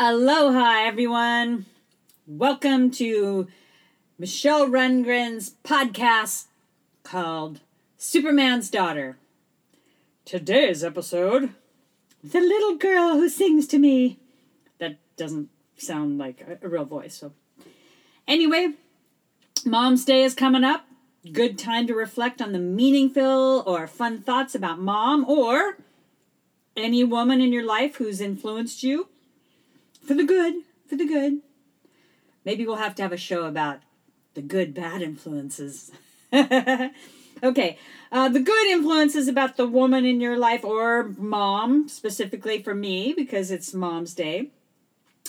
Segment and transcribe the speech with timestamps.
[0.00, 1.66] Aloha, everyone.
[2.24, 3.48] Welcome to
[4.16, 6.44] Michelle Rundgren's podcast
[7.02, 7.58] called
[7.96, 9.16] Superman's Daughter.
[10.24, 11.50] Today's episode
[12.22, 14.20] The Little Girl Who Sings to Me.
[14.78, 17.32] That doesn't sound like a, a real voice, so.
[18.28, 18.74] Anyway,
[19.66, 20.86] Mom's Day is coming up.
[21.32, 25.78] Good time to reflect on the meaningful or fun thoughts about mom or
[26.76, 29.08] any woman in your life who's influenced you
[30.08, 31.42] for the good, for the good.
[32.42, 33.80] Maybe we'll have to have a show about
[34.32, 35.90] the good, bad influences.
[36.32, 37.78] okay,
[38.10, 43.12] uh, the good influences about the woman in your life or mom, specifically for me,
[43.14, 44.48] because it's Mom's Day.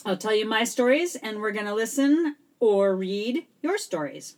[0.06, 4.38] I'll tell you my stories, and we're going to listen or read your stories.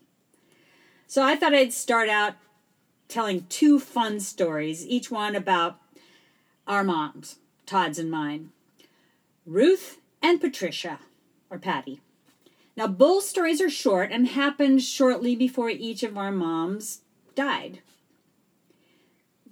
[1.06, 2.34] So I thought I'd start out
[3.08, 5.78] telling two fun stories, each one about
[6.66, 7.38] our moms,
[7.68, 8.50] Todd's and mine.
[9.46, 11.00] Ruth and Patricia,
[11.50, 12.02] or Patty.
[12.78, 17.02] Now, both stories are short and happened shortly before each of our moms
[17.36, 17.80] died.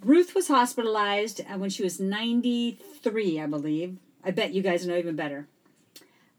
[0.02, 3.98] Ruth was hospitalized when she was 93, I believe.
[4.24, 5.48] I bet you guys know even better.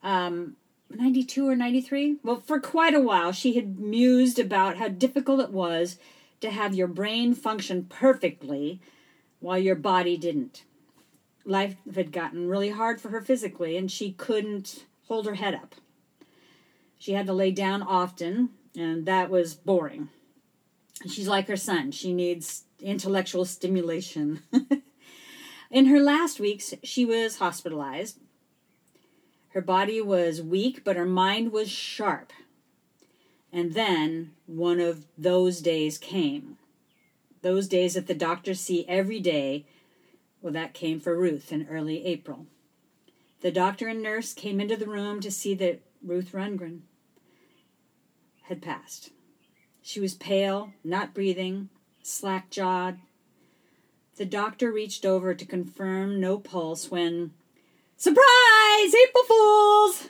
[0.02, 0.56] Um,
[0.88, 2.16] 92 or 93?
[2.22, 5.98] Well, for quite a while, she had mused about how difficult it was
[6.40, 8.80] to have your brain function perfectly
[9.40, 10.64] while your body didn't
[11.44, 15.74] life had gotten really hard for her physically, and she couldn't hold her head up.
[16.98, 20.08] She had to lay down often, and that was boring.
[21.08, 24.42] She's like her son, she needs intellectual stimulation.
[25.70, 28.18] In her last weeks, she was hospitalized.
[29.50, 32.32] Her body was weak, but her mind was sharp.
[33.52, 36.56] And then one of those days came.
[37.42, 39.64] Those days that the doctors see every day
[40.42, 42.46] well, that came for Ruth in early April.
[43.40, 46.80] The doctor and nurse came into the room to see that Ruth Rundgren
[48.42, 49.10] had passed.
[49.82, 51.68] She was pale, not breathing,
[52.02, 52.98] slack jawed.
[54.16, 57.32] The doctor reached over to confirm no pulse when,
[57.96, 60.08] surprise, April Fools!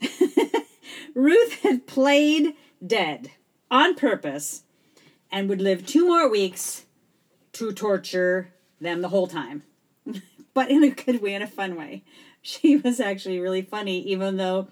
[1.14, 3.30] Ruth had played dead
[3.70, 4.62] on purpose
[5.32, 6.84] and would live two more weeks
[7.54, 8.53] to torture
[8.84, 9.64] them the whole time,
[10.54, 12.04] but in a good way, in a fun way.
[12.42, 14.68] She was actually really funny, even though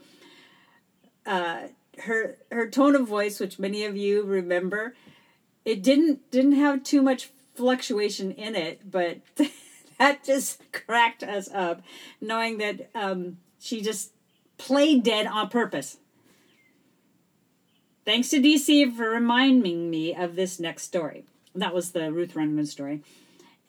[1.26, 1.68] uh,
[2.04, 4.94] her her tone of voice, which many of you remember,
[5.64, 9.18] it didn't didn't have too much fluctuation in it, but
[9.98, 11.82] that just cracked us up,
[12.20, 14.12] knowing that um, she just
[14.58, 15.98] played dead on purpose.
[18.04, 21.24] Thanks to DC for reminding me of this next story.
[21.54, 23.02] That was the Ruth Rundgren story.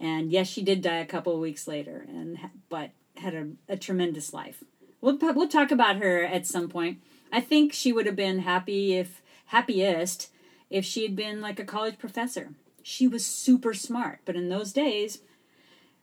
[0.04, 2.38] And yes, she did die a couple of weeks later, and
[2.68, 4.62] but had a, a tremendous life.
[5.00, 6.98] We'll we'll talk about her at some point.
[7.32, 10.30] I think she would have been happy if happiest
[10.70, 12.50] if she had been like a college professor.
[12.82, 15.20] She was super smart, but in those days,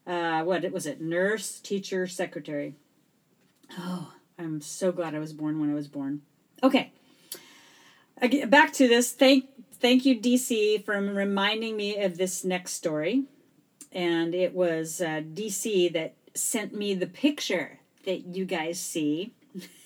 [0.06, 1.02] uh, what was it?
[1.02, 2.76] Nurse, teacher, secretary.
[3.78, 6.22] Oh, I'm so glad I was born when I was born.
[6.62, 6.90] Okay,
[8.46, 9.12] back to this.
[9.12, 9.44] Thank
[9.78, 13.26] thank you, DC, for reminding me of this next story
[13.92, 19.32] and it was uh, DC that sent me the picture that you guys see.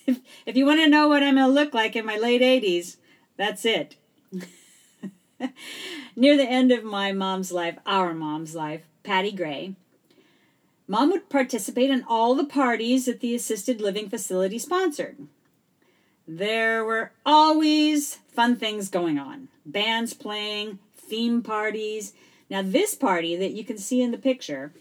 [0.07, 2.43] if, if you want to know what I'm going to look like in my late
[2.43, 2.97] 80s,
[3.37, 3.97] that's it.
[6.17, 9.75] Near the end of my mom's life, our mom's life, Patty Gray,
[10.87, 15.17] mom would participate in all the parties that the assisted living facility sponsored.
[16.27, 22.13] There were always fun things going on bands playing, theme parties,
[22.55, 24.73] now, this party that you can see in the picture,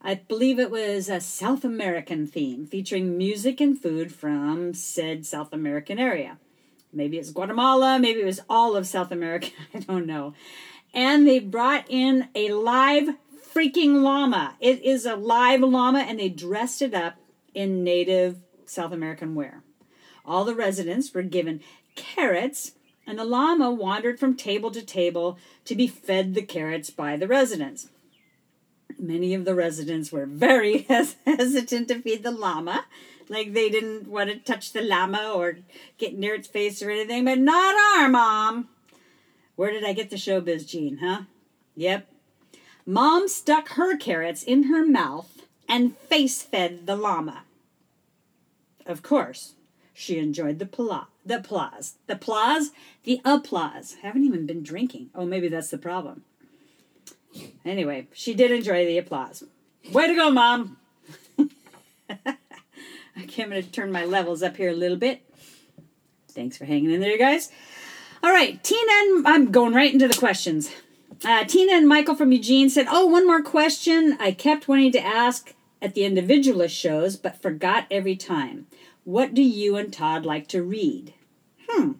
[0.00, 5.52] I believe it was a South American theme featuring music and food from said South
[5.52, 6.38] American area.
[6.92, 10.34] Maybe it's Guatemala, maybe it was all of South America, I don't know.
[10.94, 13.08] And they brought in a live
[13.52, 14.54] freaking llama.
[14.60, 17.16] It is a live llama, and they dressed it up
[17.52, 19.64] in native South American wear.
[20.24, 21.62] All the residents were given
[21.96, 22.74] carrots
[23.06, 27.28] and the llama wandered from table to table to be fed the carrots by the
[27.28, 27.88] residents.
[28.98, 30.78] Many of the residents were very
[31.26, 32.86] hesitant to feed the llama,
[33.28, 35.58] like they didn't want to touch the llama or
[35.98, 38.68] get near its face or anything, but not our mom.
[39.56, 41.22] Where did I get the showbiz gene, huh?
[41.74, 42.06] Yep.
[42.86, 47.44] Mom stuck her carrots in her mouth and face fed the llama.
[48.86, 49.54] Of course,
[49.94, 52.70] she enjoyed the pla- the applause, the applause,
[53.04, 53.96] the applause.
[54.02, 55.10] I haven't even been drinking.
[55.14, 56.24] Oh, maybe that's the problem.
[57.64, 59.44] Anyway, she did enjoy the applause.
[59.92, 60.76] Way to go, mom!
[61.38, 62.36] I
[63.16, 65.22] I'm going to turn my levels up here a little bit.
[66.28, 67.50] Thanks for hanging in there, you guys.
[68.22, 70.70] All right, Tina and I'm going right into the questions.
[71.24, 74.16] Uh, Tina and Michael from Eugene said, Oh, one more question.
[74.20, 78.66] I kept wanting to ask at the individualist shows, but forgot every time.
[79.04, 81.14] What do you and Todd like to read?
[81.68, 81.92] Hmm.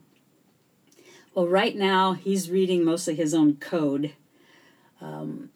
[1.35, 4.13] Well, right now he's reading mostly his own code.
[5.01, 5.51] Um,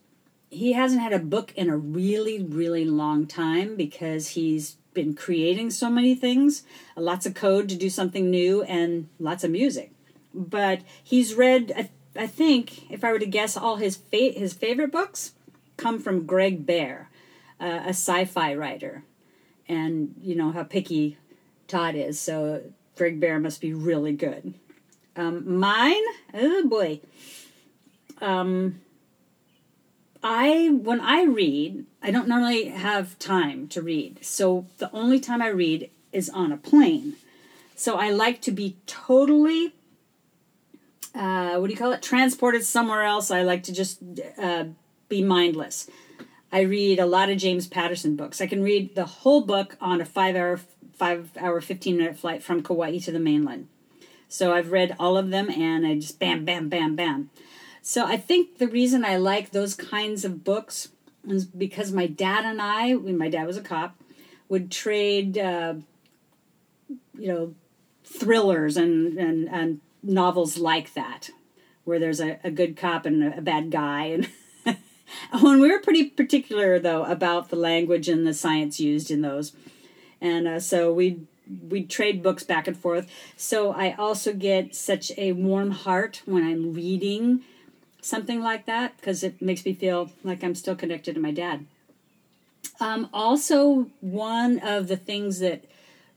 [0.51, 5.71] he hasn't had a book in a really, really long time because he's been creating
[5.71, 6.65] so many things,
[6.97, 9.93] lots of code to do something new, and lots of music.
[10.35, 14.53] But he's read, I, I think, if I were to guess, all his fa- his
[14.55, 15.33] favorite books
[15.77, 17.11] come from Greg Bear,
[17.61, 19.05] uh, a sci-fi writer,
[19.69, 21.19] and you know how picky
[21.69, 22.63] Todd is, so
[22.97, 24.55] Bear must be really good.
[25.17, 26.03] Um, mine,
[26.35, 27.01] oh boy.
[28.21, 28.81] Um,
[30.23, 34.25] I when I read, I don't normally have time to read.
[34.25, 37.15] So the only time I read is on a plane.
[37.75, 39.75] So I like to be totally
[41.17, 42.03] uh, what do you call it?
[42.03, 43.31] Transported somewhere else.
[43.31, 44.01] I like to just
[44.37, 44.65] uh,
[45.09, 45.89] be mindless.
[46.53, 48.41] I read a lot of James Patterson books.
[48.41, 50.61] I can read the whole book on a five hour,
[50.97, 53.69] five hour, fifteen minute flight from Kauai to the mainland.
[54.29, 57.31] So I've read all of them, and I just bam, bam, bam, bam.
[57.81, 60.89] So I think the reason I like those kinds of books
[61.29, 63.97] is because my dad and I, when my dad was a cop,
[64.49, 65.75] would trade, uh,
[67.17, 67.55] you know,
[68.05, 71.31] thrillers and, and, and novels like that,
[71.85, 74.21] where there's a, a good cop and a, a bad guy.
[75.33, 79.23] And when we were pretty particular, though, about the language and the science used in
[79.23, 79.53] those.
[80.21, 81.21] And uh, so we
[81.69, 83.09] we trade books back and forth.
[83.37, 87.45] So I also get such a warm heart when I'm reading
[88.01, 91.67] something like that because it makes me feel like I'm still connected to my dad.
[92.81, 95.65] Um, also, one of the things that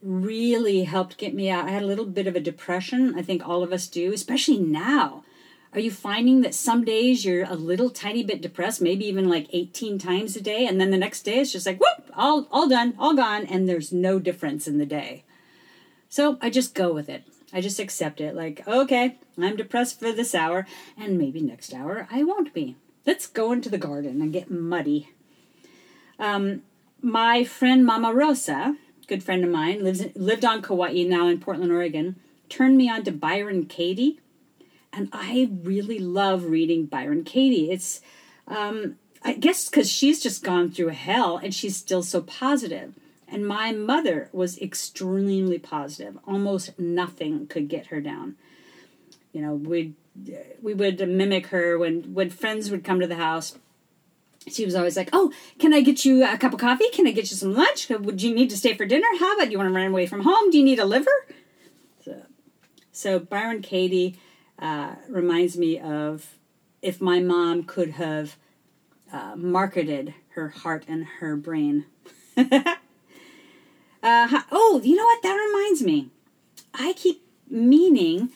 [0.01, 3.17] really helped get me out, I had a little bit of a depression.
[3.17, 5.23] I think all of us do, especially now.
[5.71, 9.47] Are you finding that some days you're a little tiny bit depressed, maybe even like
[9.53, 12.67] 18 times a day, and then the next day it's just like, whoop, all, all
[12.67, 15.23] done, all gone, and there's no difference in the day?
[16.09, 17.23] So I just go with it.
[17.53, 18.35] I just accept it.
[18.35, 20.65] Like, okay, I'm depressed for this hour,
[20.97, 22.75] and maybe next hour I won't be.
[23.05, 25.09] Let's go into the garden and get muddy.
[26.17, 26.63] Um,
[27.01, 28.75] my friend Mama Rosa,
[29.07, 32.15] good friend of mine, lives lived on Kauai, now in Portland, Oregon,
[32.49, 34.19] turned me on to Byron Katie,
[34.91, 37.71] and I really love reading Byron Katie.
[37.71, 38.01] It's,
[38.47, 42.93] um, I guess, because she's just gone through hell, and she's still so positive.
[43.27, 46.17] And my mother was extremely positive.
[46.25, 48.35] Almost nothing could get her down.
[49.31, 49.93] You know, we
[50.61, 53.57] we would mimic her when when friends would come to the house.
[54.47, 56.89] She was always like, "Oh, can I get you a cup of coffee?
[56.91, 57.89] Can I get you some lunch?
[57.89, 59.07] Would you need to stay for dinner?
[59.19, 60.49] How about you want to run away from home?
[60.49, 61.11] Do you need a liver?"
[62.03, 62.23] So,
[62.91, 64.17] so Byron Katie
[64.59, 66.35] uh, reminds me of
[66.81, 68.35] if my mom could have
[69.11, 71.85] uh, marketed her heart and her brain.
[74.01, 75.21] Uh, oh, you know what?
[75.23, 76.09] That reminds me.
[76.73, 78.29] I keep meaning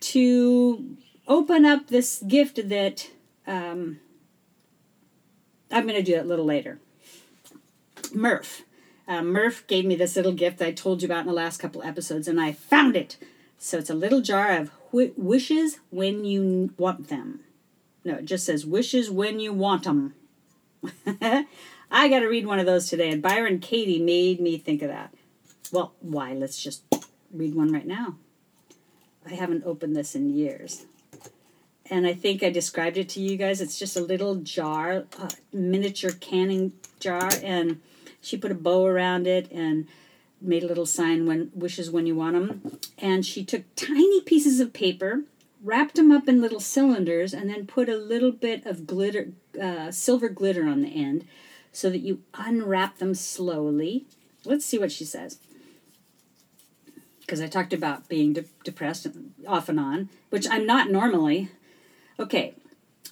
[0.00, 0.96] to
[1.28, 3.10] open up this gift that
[3.46, 4.00] um,
[5.70, 6.80] I'm going to do it a little later.
[8.12, 8.62] Murph.
[9.06, 11.82] Uh, Murph gave me this little gift I told you about in the last couple
[11.82, 13.16] episodes, and I found it.
[13.58, 17.40] So it's a little jar of wishes when you want them.
[18.04, 20.14] No, it just says wishes when you want them.
[21.90, 24.88] I got to read one of those today, and Byron Katie made me think of
[24.88, 25.12] that.
[25.72, 26.32] Well, why?
[26.32, 26.82] Let's just
[27.32, 28.16] read one right now.
[29.26, 30.86] I haven't opened this in years.
[31.90, 33.60] And I think I described it to you guys.
[33.60, 37.80] It's just a little jar, a miniature canning jar, and
[38.20, 39.88] she put a bow around it and
[40.40, 42.78] made a little sign when wishes when you want them.
[42.98, 45.24] And she took tiny pieces of paper,
[45.62, 49.90] wrapped them up in little cylinders, and then put a little bit of glitter, uh,
[49.90, 51.26] silver glitter on the end
[51.72, 54.06] so that you unwrap them slowly.
[54.44, 55.38] Let's see what she says.
[57.20, 59.06] Because I talked about being de- depressed
[59.46, 61.50] off and on, which I'm not normally.
[62.18, 62.54] Okay,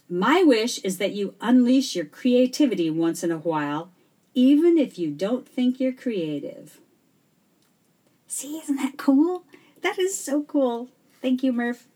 [0.09, 3.91] my wish is that you unleash your creativity once in a while,
[4.35, 6.81] even if you don't think you're creative.
[8.29, 9.43] See, isn't that cool?
[9.83, 10.89] That is so cool.
[11.21, 11.89] Thank you, Murph.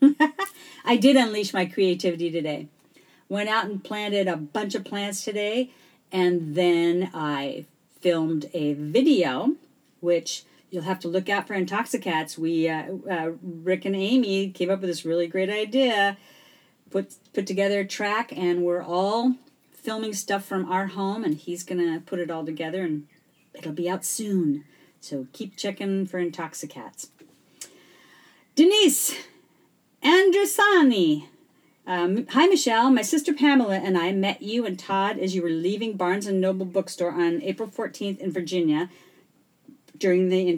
[0.84, 2.68] I did unleash my creativity today.
[3.28, 5.70] Went out and planted a bunch of plants today
[6.12, 7.66] and then I
[8.00, 9.56] filmed a video,
[10.00, 12.38] which you'll have to look out for Intoxicats.
[12.38, 16.16] We, uh, uh, Rick and Amy came up with this really great idea,
[16.90, 19.36] put put together a track, and we're all
[19.72, 23.06] filming stuff from our home, and he's gonna put it all together, and
[23.54, 24.64] it'll be out soon.
[25.00, 27.08] So keep checking for intoxicats.
[28.54, 29.14] Denise
[30.02, 31.26] Andrusani.
[31.86, 32.90] Um, hi, Michelle.
[32.90, 36.40] My sister Pamela and I met you and Todd as you were leaving Barnes and
[36.40, 38.90] Noble bookstore on April 14th in Virginia
[39.96, 40.48] during the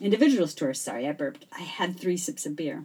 [0.00, 0.74] Individualist tour.
[0.74, 1.46] Sorry, I burped.
[1.52, 2.84] I had three sips of beer.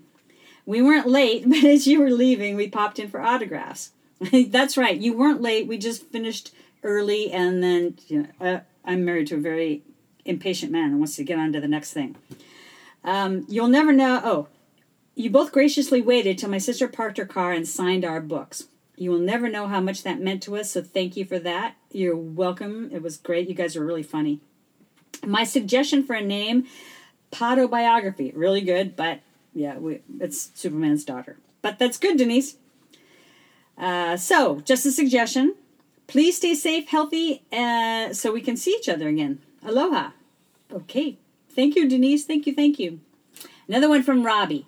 [0.66, 3.92] We weren't late, but as you were leaving, we popped in for autographs.
[4.32, 4.98] That's right.
[4.98, 5.68] You weren't late.
[5.68, 6.54] We just finished
[6.84, 9.84] early, and then you know, uh, I'm married to a very
[10.30, 12.16] impatient man and wants to get on to the next thing.
[13.04, 14.22] Um, you'll never know.
[14.24, 14.48] Oh,
[15.16, 18.68] you both graciously waited till my sister parked her car and signed our books.
[18.96, 21.76] You will never know how much that meant to us, so thank you for that.
[21.92, 22.90] You're welcome.
[22.94, 23.48] It was great.
[23.48, 24.42] You guys are really funny.
[25.26, 26.66] My suggestion for a name,
[27.32, 28.32] Poddobiography.
[28.36, 29.22] Really good, but
[29.54, 31.38] yeah, we, it's Superman's daughter.
[31.62, 32.56] But that's good, Denise.
[33.78, 35.56] Uh, so, just a suggestion.
[36.08, 39.40] Please stay safe, healthy, uh, so we can see each other again.
[39.64, 40.12] Aloha.
[40.72, 41.18] Okay.
[41.50, 42.26] Thank you, Denise.
[42.26, 43.00] Thank you, thank you.
[43.68, 44.68] Another one from Robbie.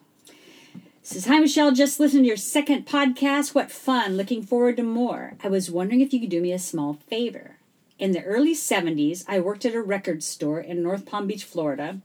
[1.03, 1.71] Says, Hi, Michelle.
[1.71, 3.53] Just listened to your second podcast.
[3.53, 4.17] What fun.
[4.17, 5.33] Looking forward to more.
[5.43, 7.57] I was wondering if you could do me a small favor.
[7.99, 11.99] In the early 70s, I worked at a record store in North Palm Beach, Florida.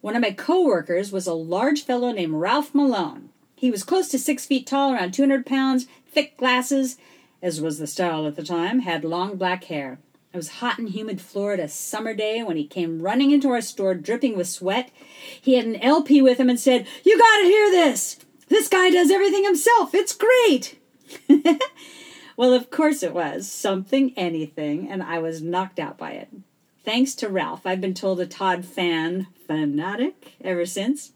[0.00, 3.30] One of my coworkers was a large fellow named Ralph Malone.
[3.56, 6.96] He was close to six feet tall, around 200 pounds, thick glasses,
[7.40, 9.98] as was the style at the time, had long black hair.
[10.32, 13.94] It was hot and humid Florida summer day when he came running into our store
[13.94, 14.90] dripping with sweat.
[15.40, 18.18] He had an LP with him and said, You gotta hear this!
[18.48, 19.94] This guy does everything himself!
[19.94, 20.78] It's great!
[22.36, 23.50] Well, of course it was.
[23.50, 26.28] Something, anything, and I was knocked out by it.
[26.84, 31.12] Thanks to Ralph, I've been told a Todd fan fanatic ever since.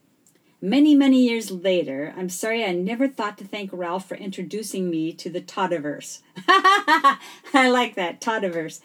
[0.60, 5.12] Many, many years later, I'm sorry I never thought to thank Ralph for introducing me
[5.12, 6.20] to the Toddiverse.
[6.48, 8.80] I like that, Toddiverse.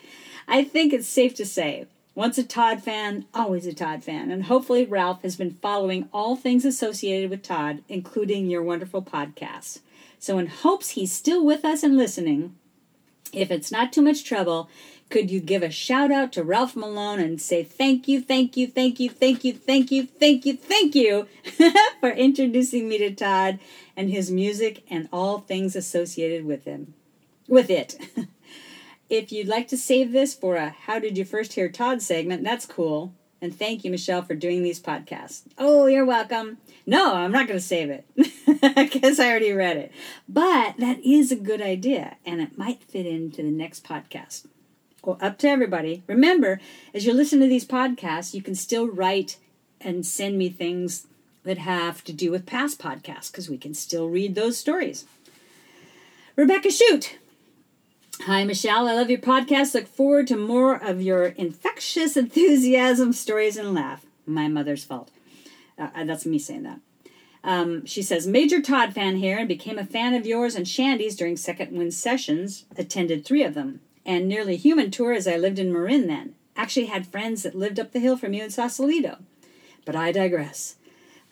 [0.49, 4.45] I think it's safe to say, once a Todd fan, always a Todd fan, and
[4.45, 9.79] hopefully Ralph has been following all things associated with Todd, including your wonderful podcasts.
[10.19, 12.55] So, in hopes he's still with us and listening,
[13.31, 14.69] if it's not too much trouble,
[15.11, 18.65] could you give a shout out to Ralph Malone and say thank you, thank you,
[18.65, 21.27] thank you, thank you, thank you, thank you, thank you
[21.99, 23.59] for introducing me to Todd
[23.95, 26.93] and his music and all things associated with him,
[27.47, 27.99] with it.
[29.09, 32.43] if you'd like to save this for a How Did You First Hear Todd segment,
[32.43, 33.13] that's cool.
[33.43, 35.41] And thank you, Michelle, for doing these podcasts.
[35.57, 36.59] Oh, you're welcome.
[36.85, 38.05] No, I'm not going to save it
[38.75, 39.91] because I already read it.
[40.29, 44.45] But that is a good idea, and it might fit into the next podcast.
[45.03, 46.03] Well, up to everybody.
[46.07, 46.59] Remember,
[46.93, 49.37] as you listen to these podcasts, you can still write
[49.79, 51.07] and send me things
[51.43, 55.05] that have to do with past podcasts because we can still read those stories.
[56.35, 57.17] Rebecca Shoot,
[58.25, 58.87] Hi, Michelle.
[58.87, 59.73] I love your podcast.
[59.73, 64.05] Look forward to more of your infectious enthusiasm, stories, and laugh.
[64.27, 65.09] My mother's fault.
[65.75, 66.79] Uh, uh, that's me saying that.
[67.43, 71.15] Um, she says, Major Todd fan here and became a fan of yours and Shandi's
[71.15, 72.65] during Second Wind sessions.
[72.77, 73.81] Attended three of them.
[74.05, 76.35] And nearly human tour as I lived in Marin then.
[76.55, 79.17] Actually had friends that lived up the hill from you in Sausalito.
[79.85, 80.75] But I digress.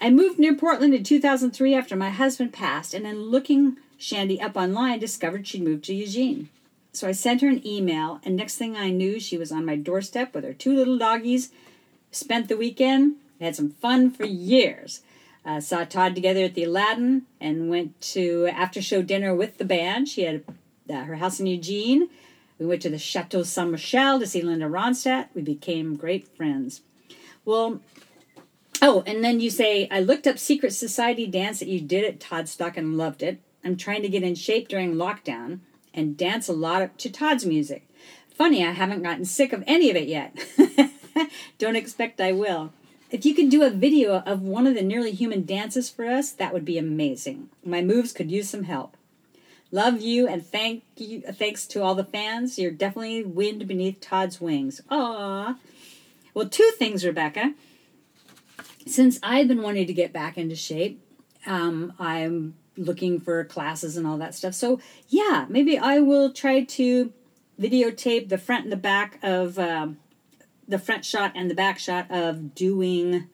[0.01, 4.55] I moved near Portland in 2003 after my husband passed, and in looking Shandi up
[4.55, 6.49] online, discovered she'd moved to Eugene.
[6.93, 9.75] So I sent her an email, and next thing I knew, she was on my
[9.75, 11.51] doorstep with her two little doggies.
[12.11, 15.01] Spent the weekend, had some fun for years.
[15.45, 19.65] Uh, saw Todd together at the Aladdin and went to after show dinner with the
[19.65, 20.09] band.
[20.09, 20.43] She had
[20.89, 22.09] uh, her house in Eugene.
[22.59, 25.29] We went to the Chateau Saint Michelle to see Linda Ronstadt.
[25.33, 26.81] We became great friends.
[27.45, 27.79] Well,
[28.81, 32.19] oh, and then you say, I looked up Secret Society dance that you did at
[32.19, 33.41] Toddstock and loved it.
[33.63, 35.59] I'm trying to get in shape during lockdown
[35.93, 37.87] and dance a lot to Todd's music.
[38.35, 40.37] Funny, I haven't gotten sick of any of it yet.
[41.57, 42.71] Don't expect I will.
[43.09, 46.31] If you could do a video of one of the nearly human dances for us,
[46.31, 47.49] that would be amazing.
[47.65, 48.95] My moves could use some help.
[49.71, 51.21] Love you and thank you.
[51.21, 52.57] Thanks to all the fans.
[52.57, 54.81] You're definitely wind beneath Todd's wings.
[54.89, 55.57] Aww.
[56.33, 57.53] Well, two things, Rebecca.
[58.87, 61.01] Since I've been wanting to get back into shape,
[61.45, 64.55] um, I'm looking for classes and all that stuff.
[64.55, 67.13] So, yeah, maybe I will try to
[67.59, 69.99] videotape the front and the back of um,
[70.67, 73.27] the front shot and the back shot of doing,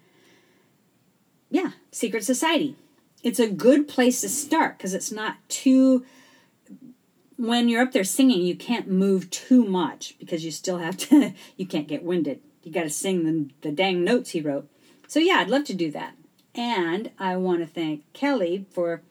[1.50, 2.76] yeah, Secret Society.
[3.24, 6.06] It's a good place to start because it's not too.
[7.38, 11.34] When you're up there singing, you can't move too much because you still have to,
[11.58, 12.42] you can't get winded.
[12.64, 14.68] You got to sing the, the dang notes he wrote.
[15.08, 16.16] So, yeah, I'd love to do that.
[16.56, 19.02] And I want to thank Kelly for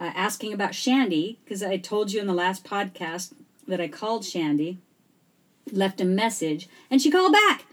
[0.00, 3.32] uh, asking about Shandi because I told you in the last podcast
[3.68, 4.78] that I called Shandi,
[5.70, 7.64] left a message, and she called back.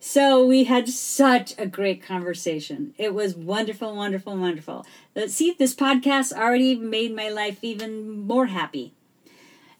[0.00, 2.94] so we had such a great conversation.
[2.96, 4.86] It was wonderful, wonderful, wonderful.
[5.14, 8.94] Uh, see, this podcast already made my life even more happy.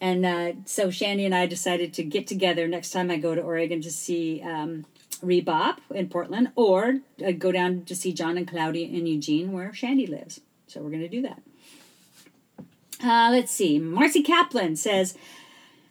[0.01, 3.41] And uh, so Shandi and I decided to get together next time I go to
[3.41, 4.85] Oregon to see um,
[5.23, 9.71] Rebop in Portland, or uh, go down to see John and Claudia in Eugene, where
[9.71, 10.41] Shandi lives.
[10.67, 11.43] So we're going to do that.
[13.03, 13.79] Uh, let's see.
[13.79, 15.17] Marcy Kaplan says,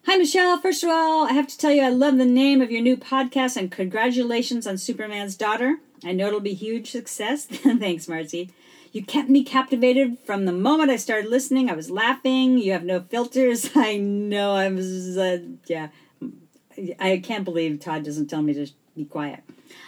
[0.06, 0.60] Hi, Michelle.
[0.60, 2.96] First of all, I have to tell you I love the name of your new
[2.96, 5.78] podcast and congratulations on Superman's Daughter.
[6.04, 7.46] I know it'll be a huge success.
[7.50, 8.52] Thanks, Marcy.
[8.96, 11.70] You kept me captivated from the moment I started listening.
[11.70, 12.58] I was laughing.
[12.58, 13.72] You have no filters.
[13.76, 15.90] I know I was, uh, yeah.
[16.98, 19.44] I can't believe Todd doesn't tell me to be quiet.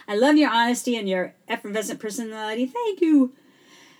[0.06, 2.66] I love your honesty and your effervescent personality.
[2.66, 3.32] Thank you.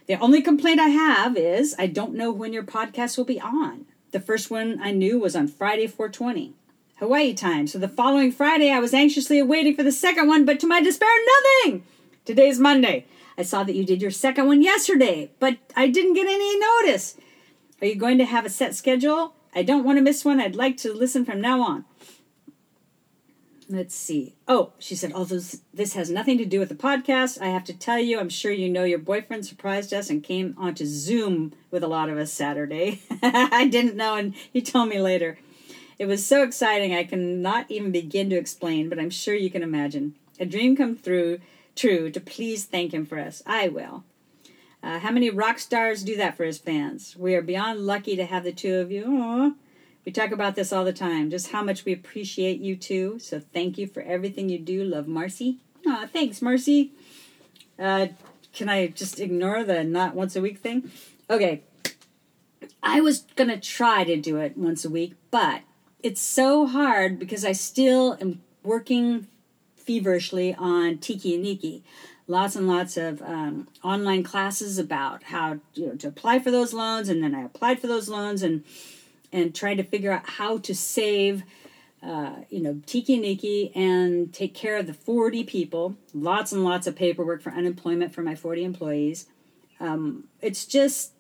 [0.09, 3.87] The only complaint I have is I don't know when your podcast will be on.
[4.11, 6.53] The first one I knew was on Friday 420.
[6.99, 7.67] Hawaii time.
[7.67, 10.83] So the following Friday, I was anxiously awaiting for the second one, but to my
[10.83, 11.09] despair,
[11.65, 11.85] nothing!
[12.27, 13.07] Today's Monday.
[13.39, 17.17] I saw that you did your second one yesterday, but I didn't get any notice.
[17.81, 19.35] Are you going to have a set schedule?
[19.55, 20.41] I don't want to miss one.
[20.41, 21.85] I'd like to listen from now on.
[23.71, 24.35] Let's see.
[24.49, 25.41] Oh, she said, although
[25.73, 28.51] this has nothing to do with the podcast, I have to tell you, I'm sure
[28.51, 32.33] you know your boyfriend surprised us and came onto Zoom with a lot of us
[32.33, 33.03] Saturday.
[33.23, 35.39] I didn't know, and he told me later.
[35.99, 39.63] It was so exciting, I cannot even begin to explain, but I'm sure you can
[39.63, 40.15] imagine.
[40.41, 41.39] A dream come through
[41.79, 43.43] true to please thank him for us.
[43.47, 44.05] I will.
[44.83, 47.17] Uh, how many rock stars do that for his fans?
[47.17, 49.05] We are beyond lucky to have the two of you.
[49.05, 49.55] Aww.
[50.05, 53.19] We talk about this all the time, just how much we appreciate you two.
[53.19, 54.83] So thank you for everything you do.
[54.85, 55.59] Love, Marcy.
[55.87, 56.93] Aw, thanks, Marcy.
[57.79, 58.09] Uh,
[58.53, 60.91] can I just ignore the not once a week thing?
[61.29, 61.63] Okay.
[62.83, 65.63] I was going to try to do it once a week, but
[66.03, 69.27] it's so hard because I still am working
[69.89, 71.81] feverishly on Tiki Iniki.
[72.27, 76.75] Lots and lots of um, online classes about how you know, to apply for those
[76.75, 78.65] loans, and then I applied for those loans and
[79.33, 81.43] and trying to figure out how to save,
[82.03, 85.97] uh, you know, Tiki Iniki and take care of the 40 people.
[86.13, 89.27] Lots and lots of paperwork for unemployment for my 40 employees.
[89.81, 91.13] Um, it's just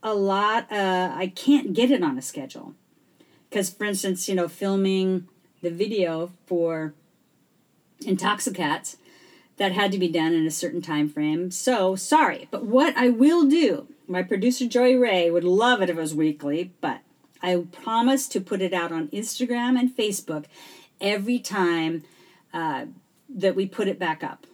[0.00, 0.70] a lot.
[0.70, 2.74] Uh, I can't get it on a schedule
[3.50, 5.26] because, for instance, you know, filming
[5.60, 6.94] the video for
[8.04, 8.96] Intoxicats
[9.56, 11.50] that had to be done in a certain time frame.
[11.50, 15.96] So sorry, but what I will do, my producer Joey Ray would love it if
[15.96, 17.00] it was weekly, but
[17.42, 20.44] I promise to put it out on Instagram and Facebook
[21.00, 22.04] every time
[22.54, 22.86] uh,
[23.28, 24.46] that we put it back up.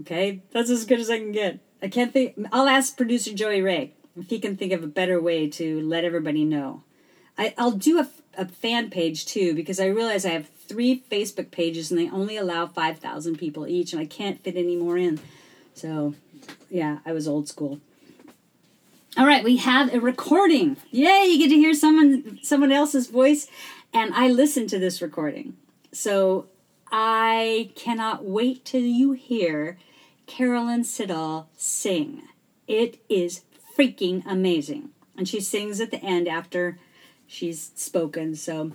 [0.00, 1.60] Okay, that's as good as I can get.
[1.80, 2.34] I can't think.
[2.50, 6.04] I'll ask producer Joey Ray if he can think of a better way to let
[6.04, 6.82] everybody know.
[7.38, 11.50] I, I'll do a, a fan page too because I realize I have three Facebook
[11.50, 15.20] pages and they only allow 5,000 people each and I can't fit any more in.
[15.74, 16.14] So,
[16.70, 17.78] yeah, I was old school.
[19.18, 20.78] All right, we have a recording.
[20.90, 23.48] Yay, you get to hear someone someone else's voice
[23.92, 25.58] and I listened to this recording.
[25.92, 26.46] So,
[26.90, 29.76] I cannot wait till you hear
[30.26, 32.22] Carolyn Siddall sing.
[32.66, 33.42] It is
[33.76, 34.88] freaking amazing.
[35.18, 36.78] And she sings at the end after
[37.26, 38.34] she's spoken.
[38.36, 38.72] So,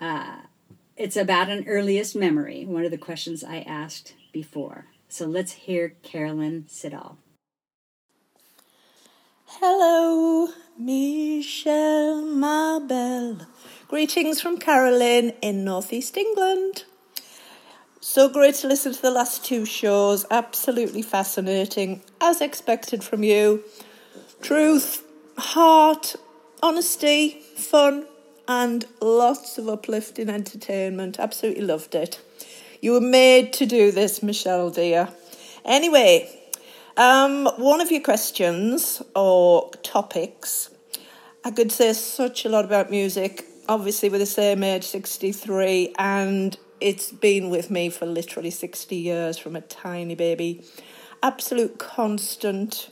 [0.00, 0.38] uh,
[0.98, 4.86] it's about an earliest memory, one of the questions I asked before.
[5.08, 7.18] So let's hear Carolyn Siddall.
[9.46, 13.46] Hello, Michelle Marbell.
[13.86, 16.84] Greetings from Carolyn in Northeast England.
[18.00, 20.26] So great to listen to the last two shows.
[20.30, 23.62] Absolutely fascinating, as expected from you.
[24.42, 25.04] Truth,
[25.38, 26.16] heart,
[26.62, 28.06] honesty, fun,
[28.48, 31.20] and lots of uplifting entertainment.
[31.20, 32.20] Absolutely loved it.
[32.80, 35.10] You were made to do this, Michelle, dear.
[35.64, 36.28] Anyway,
[36.96, 40.70] um, one of your questions or topics,
[41.44, 43.44] I could say such a lot about music.
[43.68, 49.36] Obviously, we're the same age, 63, and it's been with me for literally 60 years
[49.36, 50.64] from a tiny baby.
[51.22, 52.90] Absolute constant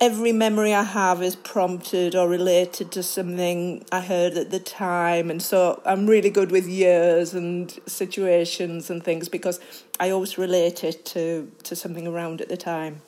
[0.00, 5.30] every memory I have is prompted or related to something I heard at the time.
[5.30, 9.60] And so I'm really good with years and situations and things because
[9.98, 13.02] I always relate it to, to something around at the time.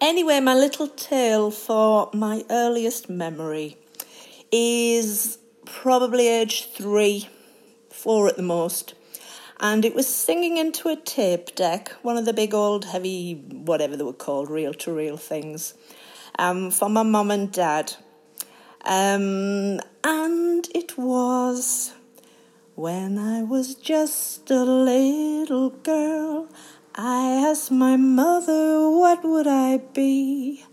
[0.00, 3.76] Anyway, my little tale for my earliest memory
[4.52, 7.28] is probably age three,
[7.90, 8.94] four at the most
[9.58, 13.96] and it was singing into a tape deck, one of the big old heavy, whatever
[13.96, 15.74] they were called, reel to reel things,
[16.38, 17.94] um, for my mum and dad.
[18.84, 21.92] Um, and it was
[22.74, 26.48] when I was just a little girl.
[26.94, 30.64] I asked my mother, what would I be?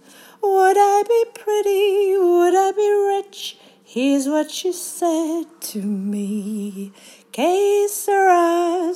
[0.41, 2.17] Would I be pretty?
[2.17, 3.57] Would I be rich?
[3.83, 6.91] Here's what she said to me.
[7.33, 8.93] Que sera.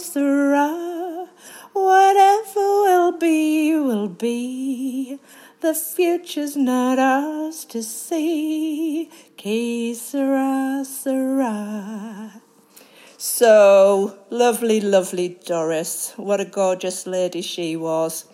[1.73, 5.17] Whatever will be, will be.
[5.61, 9.09] The future's not ours to see.
[9.37, 10.85] Que sera.
[13.17, 16.13] So lovely, lovely Doris.
[16.15, 18.25] What a gorgeous lady she was.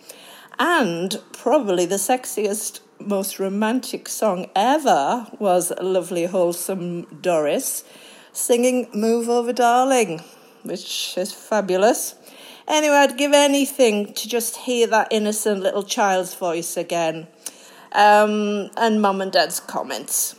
[0.58, 7.84] And probably the sexiest, most romantic song ever was Lovely, Wholesome Doris
[8.34, 10.22] singing Move Over Darling,
[10.64, 12.16] which is fabulous.
[12.66, 17.28] Anyway, I'd give anything to just hear that innocent little child's voice again.
[17.92, 20.34] Um, and mum and dad's comments.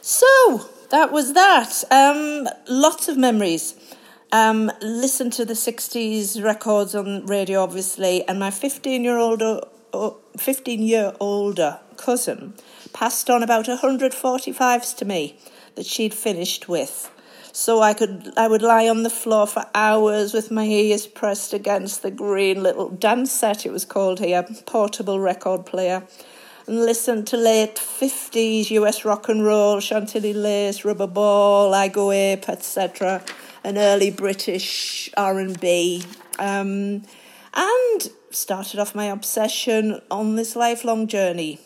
[0.00, 1.84] So, that was that.
[1.90, 3.76] Um, lots of memories.
[4.32, 9.42] Um, listen to the 60s records on radio, obviously, and my 15 year old,
[10.36, 12.54] 15 year older cousin
[12.92, 15.38] passed on about 145s to me
[15.76, 17.10] that she'd finished with.
[17.52, 21.54] So I could I would lie on the floor for hours with my ears pressed
[21.54, 26.02] against the green little Dansette it was called here, portable record player
[26.66, 32.10] and listen to late 50s US rock and roll, Chantilly Lace, Rubber Ball, I Go
[32.10, 33.22] Ape, etc.,
[33.62, 36.02] and early British R&B.
[36.38, 37.02] Um,
[37.54, 41.60] and started off my obsession on this lifelong journey.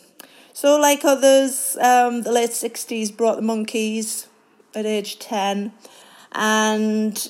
[0.53, 4.27] So, like others, um, the late 60s brought the Monkees
[4.75, 5.71] at age 10,
[6.33, 7.29] and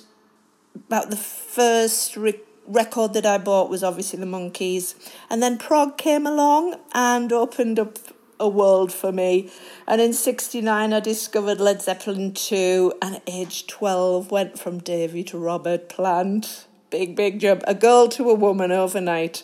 [0.75, 4.95] about the first re- record that I bought was obviously the Monkees.
[5.29, 7.99] And then prog came along and opened up
[8.39, 9.49] a world for me.
[9.87, 15.23] And in 69, I discovered Led Zeppelin 2, and at age 12, went from Davy
[15.25, 16.65] to Robert Plant.
[16.89, 17.63] Big, big jump.
[17.67, 19.43] A girl to a woman overnight.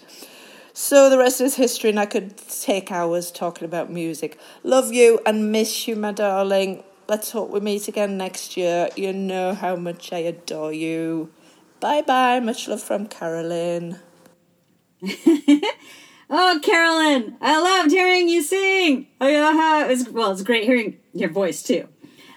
[0.80, 4.38] So the rest is history, and I could take hours talking about music.
[4.62, 6.84] Love you and miss you, my darling.
[7.08, 8.88] Let's hope we meet again next year.
[8.96, 11.32] You know how much I adore you.
[11.80, 12.40] Bye bye.
[12.42, 13.98] Much love from Carolyn.
[16.30, 19.08] oh, Carolyn, I loved hearing you sing.
[19.20, 21.88] Oh, yeah, it was, well, it's great hearing your voice too.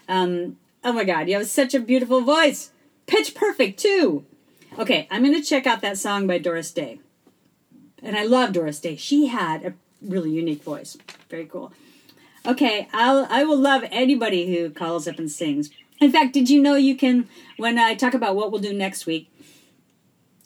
[0.09, 2.73] Um, oh my God, you have such a beautiful voice.
[3.07, 4.25] Pitch perfect too.
[4.79, 7.01] Okay, I'm going to check out that song by Doris Day.
[8.03, 8.97] And I love Doris Day.
[8.97, 10.97] She had a really unique voice.
[11.29, 11.73] Very cool.
[12.47, 15.71] Okay, I'll I will love anybody who calls up and sings.
[16.01, 19.05] In fact, did you know you can, when I talk about what we'll do next
[19.05, 19.31] week,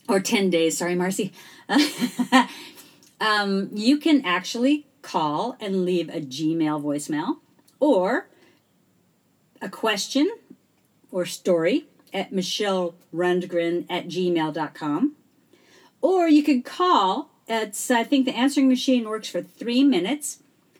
[0.08, 1.32] or 10 days, sorry, Marcy,
[3.20, 7.36] um, you can actually call and leave a Gmail voicemail
[7.78, 8.26] or
[9.62, 10.30] a question
[11.12, 15.12] or story at Michelle at gmail.com.
[16.00, 17.30] Or you could call.
[17.46, 20.38] It's, I think the answering machine works for three minutes.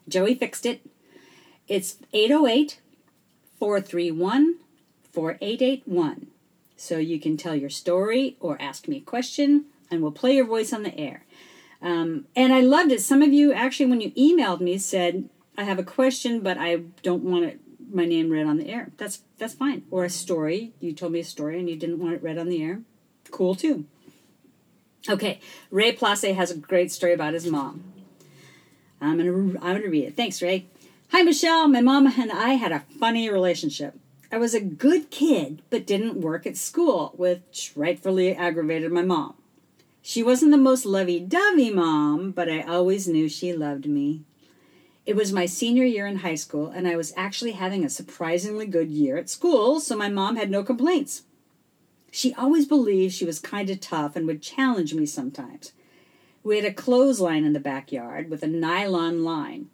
[0.09, 0.81] Joey fixed it.
[1.69, 2.81] It's 808
[3.59, 4.57] 431
[5.13, 6.27] 4881.
[6.77, 10.47] So you can tell your story or ask me a question, and we'll play your
[10.47, 11.25] voice on the air.
[11.81, 13.01] Um, and I loved it.
[13.01, 16.77] Some of you actually, when you emailed me, said, "I have a question, but I
[17.03, 17.61] don't want it,
[17.93, 19.85] my name read on the air." That's that's fine.
[19.91, 20.73] Or a story.
[20.81, 22.81] You told me a story and you didn't want it read on the air.
[23.31, 23.85] Cool too.
[25.07, 25.39] Okay,
[25.71, 27.85] Ray Place has a great story about his mom.
[29.03, 30.17] I'm gonna I'm gonna read it.
[30.17, 30.67] Thanks, Ray.
[31.13, 31.69] Hi, Michelle.
[31.69, 33.99] My mom and I had a funny relationship.
[34.33, 39.35] I was a good kid, but didn't work at school, which rightfully aggravated my mom.
[40.01, 44.23] She wasn't the most lovey dovey mom, but I always knew she loved me.
[45.05, 48.67] It was my senior year in high school, and I was actually having a surprisingly
[48.67, 51.25] good year at school, so my mom had no complaints.
[52.15, 55.73] She always believed she was kind of tough and would challenge me sometimes.
[56.45, 59.71] We had a clothesline in the backyard with a nylon line.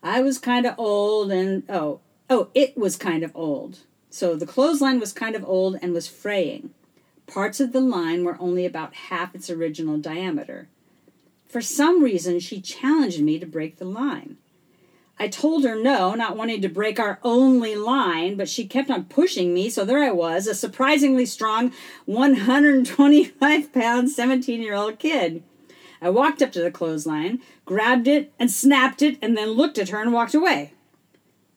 [0.00, 1.98] I was kind of old and, oh,
[2.30, 3.80] Oh, it was kind of old.
[4.08, 6.70] So the clothesline was kind of old and was fraying.
[7.26, 10.68] Parts of the line were only about half its original diameter.
[11.48, 14.36] For some reason, she challenged me to break the line.
[15.18, 19.04] I told her no, not wanting to break our only line, but she kept on
[19.04, 21.72] pushing me, so there I was, a surprisingly strong
[22.06, 25.42] 125 pound 17 year old kid.
[26.02, 29.90] I walked up to the clothesline, grabbed it, and snapped it, and then looked at
[29.90, 30.72] her and walked away.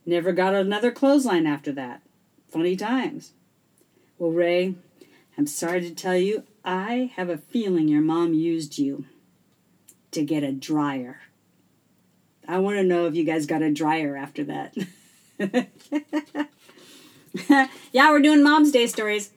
[0.06, 2.02] Never got another clothesline after that.
[2.48, 3.34] Funny times.
[4.18, 4.76] Well, Ray,
[5.38, 9.06] I'm sorry to tell you, I have a feeling your mom used you
[10.12, 11.22] to get a dryer.
[12.48, 14.76] I want to know if you guys got a dryer after that.
[17.92, 19.32] yeah, we're doing Mom's Day stories.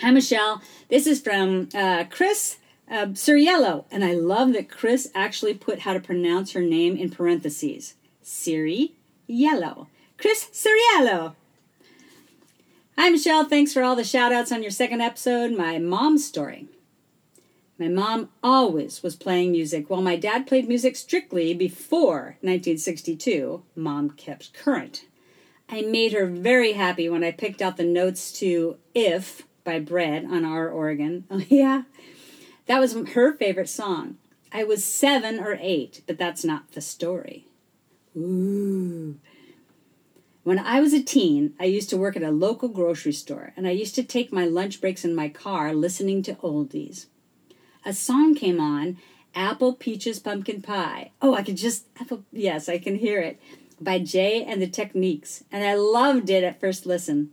[0.00, 0.60] Hi, Michelle.
[0.88, 2.58] This is from uh, Chris
[2.90, 7.08] Uh, Siriello, and I love that Chris actually put how to pronounce her name in
[7.10, 7.94] parentheses.
[8.22, 8.92] Siri
[9.26, 9.88] Yellow.
[10.18, 11.34] Chris Siriello.
[12.98, 13.46] Hi, Michelle.
[13.46, 16.68] Thanks for all the shout outs on your second episode, My Mom's Story.
[17.78, 23.64] My mom always was playing music, while my dad played music strictly before 1962.
[23.74, 25.06] Mom kept current.
[25.68, 30.24] I made her very happy when I picked out the notes to If by Bread
[30.24, 31.24] on our organ.
[31.30, 31.82] Oh, yeah.
[32.66, 34.18] That was her favorite song.
[34.52, 37.48] I was seven or eight, but that's not the story.
[38.16, 39.18] Ooh.
[40.44, 43.66] When I was a teen, I used to work at a local grocery store, and
[43.66, 47.06] I used to take my lunch breaks in my car listening to oldies.
[47.86, 48.96] A song came on,
[49.34, 51.10] Apple Peaches Pumpkin Pie.
[51.20, 53.38] Oh, I could just, apple, yes, I can hear it,
[53.78, 57.30] by Jay and the Techniques, and I loved it at first listen.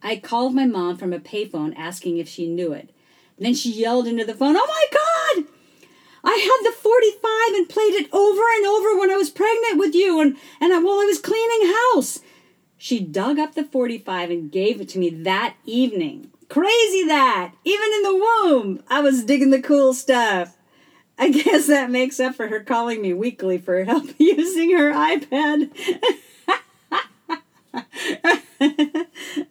[0.00, 2.90] I called my mom from a payphone asking if she knew it.
[3.38, 5.48] Then she yelled into the phone, Oh my God!
[6.24, 9.94] I had the 45 and played it over and over when I was pregnant with
[9.94, 12.20] you and, and I, while I was cleaning house.
[12.78, 16.31] She dug up the 45 and gave it to me that evening.
[16.52, 17.54] Crazy that!
[17.64, 20.54] Even in the womb, I was digging the cool stuff.
[21.18, 25.70] I guess that makes up for her calling me weekly for help using her iPad.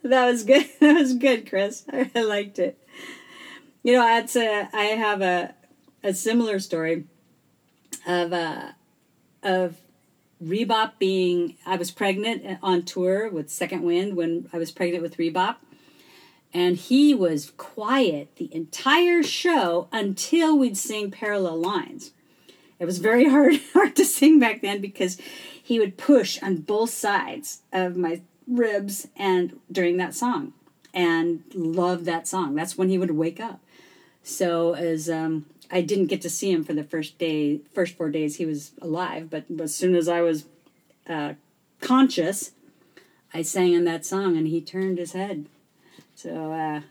[0.04, 0.70] that was good.
[0.80, 1.86] That was good, Chris.
[1.92, 2.78] I liked it.
[3.82, 5.56] You know, that's a, I have a
[6.04, 7.06] a similar story
[8.06, 8.74] of uh,
[9.42, 9.78] of
[10.40, 11.58] Rebop being.
[11.66, 15.56] I was pregnant on tour with Second Wind when I was pregnant with Rebop,
[16.54, 22.12] and he was quiet the entire show until we'd sing parallel lines.
[22.80, 25.18] It was very hard hard to sing back then because
[25.62, 30.54] he would push on both sides of my ribs and during that song
[30.94, 32.56] and loved that song.
[32.56, 33.62] That's when he would wake up.
[34.24, 38.10] So as um, I didn't get to see him for the first day, first four
[38.10, 40.46] days he was alive, but as soon as I was
[41.08, 41.34] uh,
[41.80, 42.52] conscious,
[43.34, 45.46] I sang in that song and he turned his head.
[46.22, 46.82] So uh,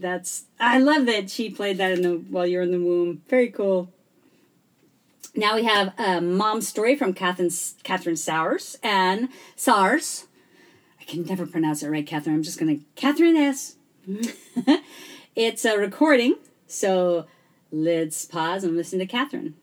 [0.00, 3.20] that's I love that she played that in the while you're in the womb.
[3.28, 3.92] Very cool.
[5.36, 7.50] Now we have a mom story from Catherine
[7.82, 10.28] Catherine Sowers and Sars.
[10.98, 12.36] I can never pronounce it right, Catherine.
[12.36, 13.76] I'm just gonna Catherine S.
[15.36, 17.26] it's a recording, so
[17.70, 19.56] let's pause and listen to Catherine.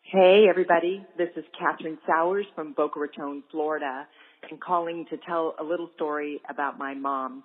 [0.00, 4.06] Hey everybody, this is Catherine Sowers from Boca Raton, Florida,
[4.50, 7.44] and calling to tell a little story about my mom.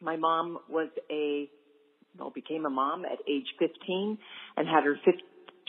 [0.00, 1.48] My mom was a,
[2.18, 4.18] well, became a mom at age 15
[4.56, 5.20] and had her fifth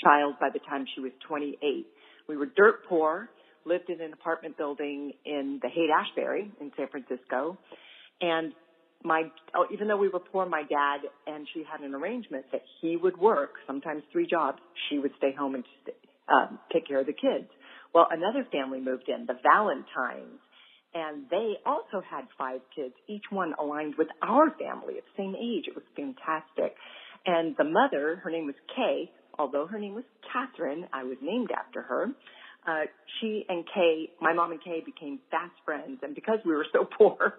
[0.04, 1.86] child by the time she was 28.
[2.28, 3.30] We were dirt poor,
[3.66, 7.58] lived in an apartment building in the Haight Ashbury in San Francisco,
[8.22, 8.54] and
[9.04, 9.24] my
[9.56, 12.98] oh, even though we were poor, my dad and she had an arrangement that he
[12.98, 14.60] would work sometimes three jobs.
[14.90, 15.64] She would stay home and
[16.32, 17.50] um, take care of the kids.
[17.94, 20.40] Well, another family moved in, the Valentines,
[20.94, 25.36] and they also had five kids, each one aligned with our family at the same
[25.36, 25.66] age.
[25.68, 26.76] It was fantastic.
[27.26, 31.50] And the mother, her name was Kay, although her name was Catherine, I was named
[31.52, 32.08] after her.
[32.68, 32.86] Uh,
[33.20, 36.86] she and Kay, my mom and Kay became fast friends, and because we were so
[36.98, 37.36] poor,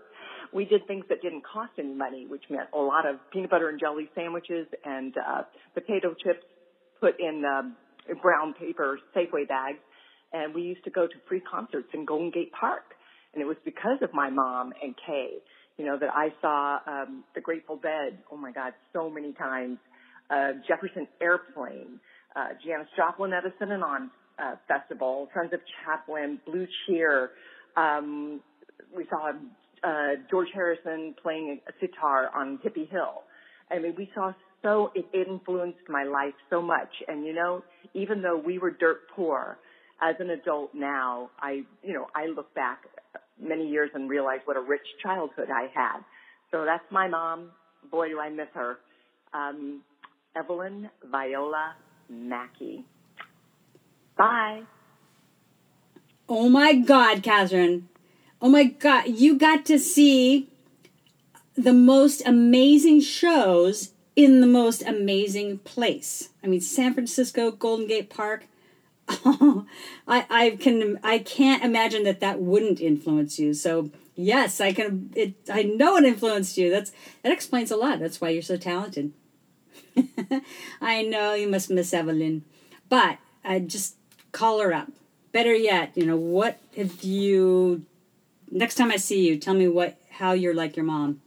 [0.53, 3.69] we did things that didn't cost any money, which meant a lot of peanut butter
[3.69, 5.43] and jelly sandwiches and uh,
[5.75, 6.45] potato chips
[7.01, 7.77] put in um,
[8.23, 9.79] brown paper Safeway bags.
[10.33, 12.85] And we used to go to free concerts in Golden Gate Park.
[13.35, 15.39] And it was because of my mom and Kay,
[15.79, 19.79] you know, that I saw um, the Grateful Dead, oh my God, so many times,
[20.31, 21.99] uh, Jefferson Airplane,
[22.37, 27.31] uh, Janis Joplin at a Synanon uh, Festival, Sons of Champlin, Blue Cheer.
[27.77, 28.41] Um,
[28.95, 29.33] we saw
[29.83, 33.23] uh, George Harrison playing a sitar on Hippie Hill.
[33.71, 36.91] I mean, we saw so, it influenced my life so much.
[37.09, 37.65] And you know,
[37.95, 39.59] even though we were dirt poor,
[40.03, 42.81] as an adult now, I, you know, I look back
[43.41, 45.99] many years and realize what a rich childhood I had.
[46.51, 47.51] So that's my mom.
[47.91, 48.79] Boy, do I miss her.
[49.35, 49.83] Um,
[50.37, 51.75] Evelyn Viola
[52.09, 52.85] Mackey.
[54.17, 54.63] Bye.
[56.29, 57.89] Oh my God, Catherine.
[58.41, 60.49] Oh my God, you got to see
[61.55, 66.31] the most amazing shows in the most amazing place.
[66.43, 68.47] I mean, San Francisco, Golden Gate Park.
[69.09, 69.67] I
[70.31, 73.55] I can I can't imagine that that wouldn't influence you.
[73.55, 75.13] So yes, I can.
[75.15, 76.71] It I know it influenced you.
[76.71, 78.01] That's that explains a lot.
[78.01, 79.13] That's why you're so talented.
[80.81, 82.45] I know you must miss Evelyn,
[82.89, 83.97] but I just
[84.33, 84.89] call her up.
[85.33, 87.85] Better yet, you know what if you
[88.51, 91.21] next time I see you, tell me what how you're like your mom.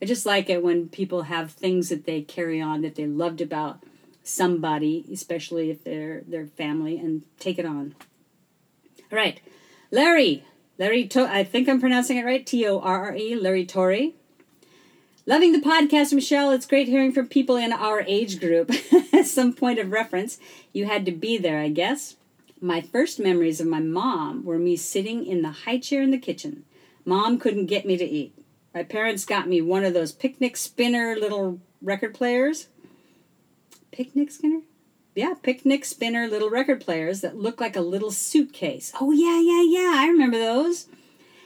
[0.00, 3.40] I just like it when people have things that they carry on that they loved
[3.40, 3.82] about
[4.22, 7.94] somebody, especially if they're their family, and take it on.
[9.10, 9.40] All right,
[9.90, 10.44] Larry,
[10.78, 12.44] Larry, to- I think I'm pronouncing it right.
[12.44, 14.14] T O R R E, Larry Torrey.
[15.24, 16.50] Loving the podcast, Michelle.
[16.50, 18.72] It's great hearing from people in our age group.
[19.24, 20.38] Some point of reference.
[20.72, 22.16] You had to be there, I guess.
[22.60, 26.18] My first memories of my mom were me sitting in the high chair in the
[26.18, 26.64] kitchen.
[27.04, 28.34] Mom couldn't get me to eat.
[28.74, 32.68] My parents got me one of those picnic spinner little record players.
[33.92, 34.62] Picnic spinner?
[35.14, 38.90] Yeah, picnic spinner little record players that look like a little suitcase.
[38.98, 40.00] Oh, yeah, yeah, yeah.
[40.00, 40.88] I remember those.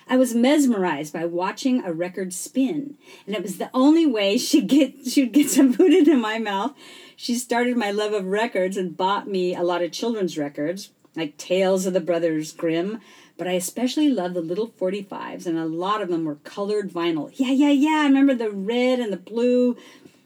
[0.08, 4.68] I was mesmerized by watching a record spin, and it was the only way she'd
[4.68, 6.74] get she'd get some food into my mouth.
[7.16, 11.36] She started my love of records and bought me a lot of children's records, like
[11.36, 13.00] Tales of the Brothers Grimm,
[13.36, 17.32] but I especially loved the little 45s, and a lot of them were colored vinyl.
[17.34, 18.02] Yeah, yeah, yeah.
[18.02, 19.76] I remember the red and the blue,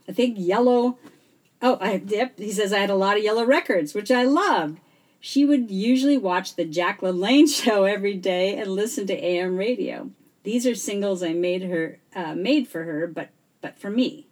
[0.07, 0.99] I think yellow.
[1.63, 2.39] Oh, I, yep.
[2.39, 4.79] He says I had a lot of yellow records, which I loved.
[5.21, 10.11] She would usually watch the Jack LaLanne show every day and listen to AM radio.
[10.43, 13.29] These are singles I made her uh, made for her, but
[13.61, 14.27] but for me.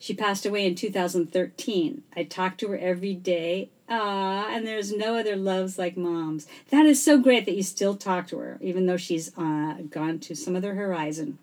[0.00, 2.02] She passed away in 2013.
[2.16, 3.70] I talk to her every day.
[3.88, 6.46] Ah, and there's no other loves like mom's.
[6.70, 10.20] That is so great that you still talk to her, even though she's uh, gone
[10.20, 11.38] to some other horizon.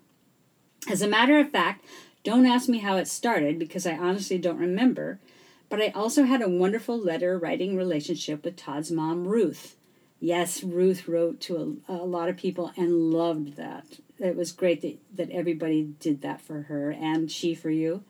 [0.88, 1.84] As a matter of fact,
[2.26, 5.20] don't ask me how it started because I honestly don't remember.
[5.68, 9.76] But I also had a wonderful letter writing relationship with Todd's mom, Ruth.
[10.18, 14.00] Yes, Ruth wrote to a, a lot of people and loved that.
[14.18, 18.02] It was great that, that everybody did that for her and she for you.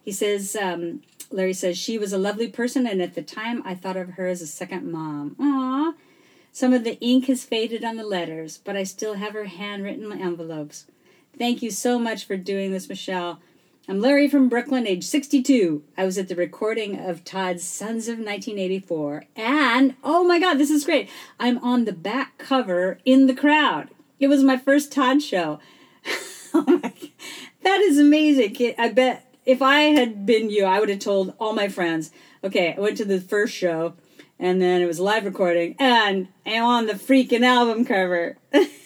[0.00, 3.74] He says, um, Larry says, she was a lovely person, and at the time I
[3.74, 5.34] thought of her as a second mom.
[5.40, 5.94] Aww.
[6.52, 10.12] Some of the ink has faded on the letters, but I still have her handwritten
[10.12, 10.86] envelopes.
[11.38, 13.40] Thank you so much for doing this, Michelle.
[13.88, 15.82] I'm Larry from Brooklyn, age 62.
[15.96, 20.70] I was at the recording of Todd's Sons of 1984, and oh my god, this
[20.70, 21.08] is great!
[21.38, 23.88] I'm on the back cover in the crowd.
[24.18, 25.58] It was my first Todd show.
[26.54, 26.92] oh my,
[27.62, 28.74] that is amazing.
[28.78, 32.10] I bet if I had been you, I would have told all my friends,
[32.44, 33.94] okay, I went to the first show,
[34.38, 38.36] and then it was live recording, and I'm on the freaking album cover.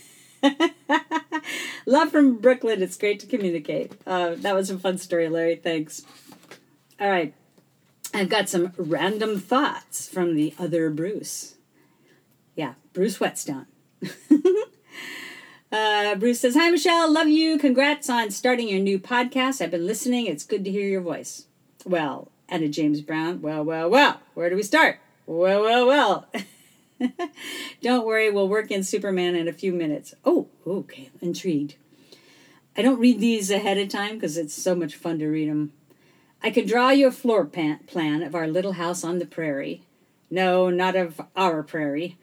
[1.86, 2.82] Love from Brooklyn.
[2.82, 3.92] It's great to communicate.
[4.06, 5.56] Uh, that was a fun story, Larry.
[5.56, 6.02] Thanks.
[7.00, 7.34] All right.
[8.12, 11.54] I've got some random thoughts from the other Bruce.
[12.54, 13.66] Yeah, Bruce Whetstone.
[15.72, 17.12] uh, Bruce says, Hi, Michelle.
[17.12, 17.58] Love you.
[17.58, 19.60] Congrats on starting your new podcast.
[19.60, 20.26] I've been listening.
[20.26, 21.46] It's good to hear your voice.
[21.84, 23.42] Well, added James Brown.
[23.42, 24.20] Well, well, well.
[24.34, 25.00] Where do we start?
[25.26, 26.28] Well, well, well.
[27.82, 30.14] don't worry, we'll work in Superman in a few minutes.
[30.24, 31.74] Oh, okay, intrigued.
[32.76, 35.72] I don't read these ahead of time because it's so much fun to read them.
[36.42, 39.82] I could draw you a floor plan of our little house on the prairie.
[40.30, 42.18] No, not of our prairie.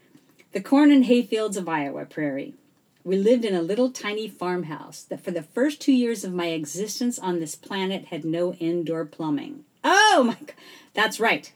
[0.51, 2.55] The corn and hay fields of Iowa prairie.
[3.03, 6.47] We lived in a little tiny farmhouse that for the first two years of my
[6.47, 9.63] existence on this planet had no indoor plumbing.
[9.83, 10.53] Oh my god,
[10.93, 11.51] that's right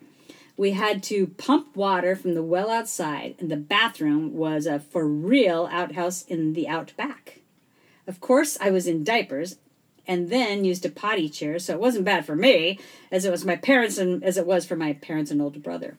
[0.58, 5.08] we had to pump water from the well outside, and the bathroom was a for
[5.08, 7.42] real outhouse in the outback.
[8.08, 9.58] Of course, I was in diapers
[10.08, 12.80] and then used a potty chair, so it wasn't bad for me,
[13.12, 15.98] as it was my parents and as it was for my parents and older brother.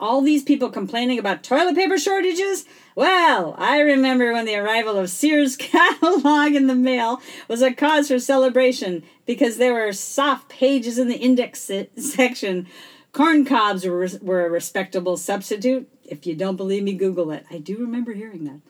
[0.00, 2.64] All these people complaining about toilet paper shortages?
[2.94, 8.08] Well, I remember when the arrival of Sears catalog in the mail was a cause
[8.08, 12.66] for celebration because there were soft pages in the index section
[13.12, 15.88] Corn cobs were, were a respectable substitute.
[16.04, 17.44] If you don't believe me, Google it.
[17.50, 18.60] I do remember hearing that.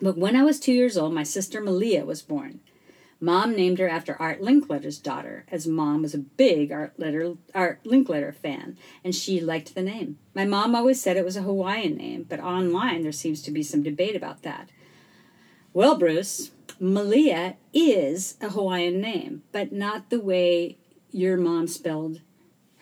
[0.00, 2.60] But when I was two years old, my sister Malia was born.
[3.20, 7.82] Mom named her after Art Linkletter's daughter, as Mom was a big Art, Letter, Art
[7.82, 10.18] Linkletter fan, and she liked the name.
[10.34, 13.64] My mom always said it was a Hawaiian name, but online there seems to be
[13.64, 14.68] some debate about that.
[15.72, 20.78] Well, Bruce, Malia is a Hawaiian name, but not the way
[21.10, 22.20] your mom spelled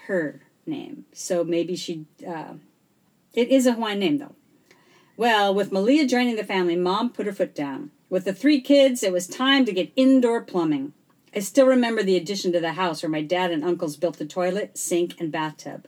[0.07, 1.05] her name.
[1.13, 2.07] So maybe she.
[2.27, 2.55] Uh,
[3.35, 4.35] it is a Hawaiian name, though.
[5.17, 7.91] Well, with Malia joining the family, Mom put her foot down.
[8.09, 10.93] With the three kids, it was time to get indoor plumbing.
[11.35, 14.25] I still remember the addition to the house where my dad and uncles built the
[14.25, 15.87] toilet, sink, and bathtub.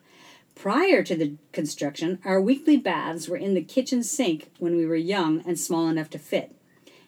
[0.55, 4.97] Prior to the construction, our weekly baths were in the kitchen sink when we were
[4.97, 6.55] young and small enough to fit,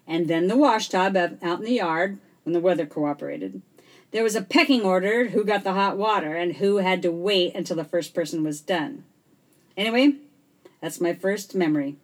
[0.06, 3.60] and then the wash tub out in the yard when the weather cooperated.
[4.12, 7.54] There was a pecking order who got the hot water and who had to wait
[7.54, 9.04] until the first person was done.
[9.76, 10.14] Anyway,
[10.80, 11.96] that's my first memory.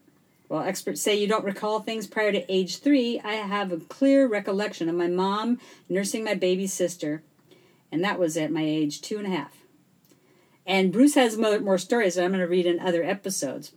[0.49, 4.29] While experts say you don't recall things prior to age three, I have a clear
[4.29, 7.23] recollection of my mom nursing my baby sister,
[7.91, 9.57] and that was at my age two and a half.
[10.65, 13.73] And Bruce has more, more stories that I'm going to read in other episodes.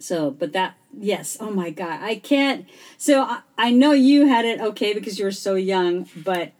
[0.00, 2.66] So, but that, yes, oh my God, I can't.
[2.96, 6.52] So I, I know you had it okay because you were so young, but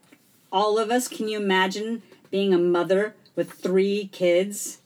[0.51, 4.79] all of us, can you imagine being a mother with three kids?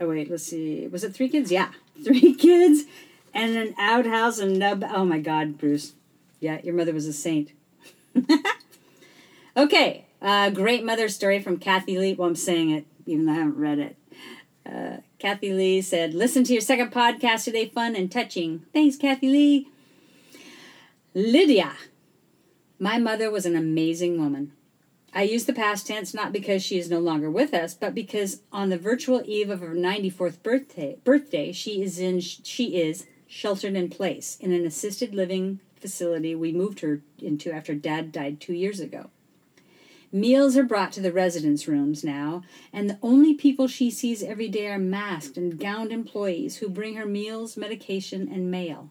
[0.00, 0.86] Oh, wait, let's see.
[0.88, 1.50] Was it three kids?
[1.50, 1.70] Yeah,
[2.04, 2.84] three kids
[3.36, 4.84] and an outhouse and nub.
[4.88, 5.92] Oh my God, Bruce.
[6.40, 7.52] Yeah, your mother was a saint.
[9.56, 12.14] okay, uh, great mother story from Kathy Lee.
[12.14, 13.96] Well, I'm saying it, even though I haven't read it.
[14.64, 18.64] Uh, Kathy Lee said, Listen to your second podcast today, fun and touching.
[18.72, 19.68] Thanks, Kathy Lee.
[21.14, 21.72] Lydia.
[22.78, 24.52] My mother was an amazing woman.
[25.16, 28.42] I use the past tense not because she is no longer with us, but because
[28.52, 33.76] on the virtual eve of her 94th birthday, birthday she is in she is sheltered
[33.76, 38.52] in place in an assisted living facility we moved her into after dad died 2
[38.52, 39.08] years ago.
[40.12, 44.48] Meals are brought to the residence rooms now, and the only people she sees every
[44.48, 48.90] day are masked and gowned employees who bring her meals, medication, and mail.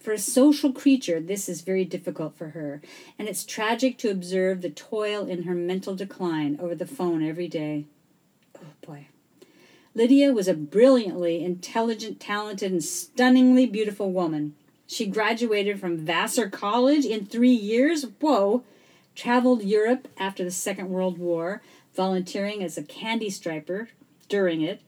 [0.00, 2.80] For a social creature, this is very difficult for her,
[3.18, 7.48] and it's tragic to observe the toil in her mental decline over the phone every
[7.48, 7.84] day.
[8.56, 9.08] Oh boy.
[9.94, 14.54] Lydia was a brilliantly intelligent, talented, and stunningly beautiful woman.
[14.86, 18.06] She graduated from Vassar College in three years.
[18.20, 18.64] Whoa!
[19.14, 21.60] traveled Europe after the Second World War,
[21.94, 23.90] volunteering as a candy striper
[24.30, 24.80] during it,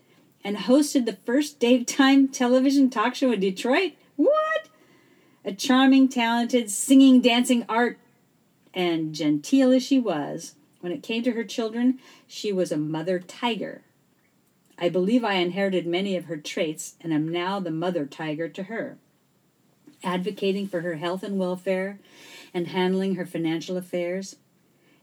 [0.42, 3.92] and hosted the first daytime television talk show in Detroit.
[4.16, 4.51] What?
[5.44, 7.98] A charming, talented, singing, dancing art,
[8.72, 13.18] and genteel as she was, when it came to her children, she was a mother
[13.18, 13.82] tiger.
[14.78, 18.64] I believe I inherited many of her traits and am now the mother tiger to
[18.64, 18.98] her,
[20.04, 21.98] advocating for her health and welfare
[22.54, 24.36] and handling her financial affairs.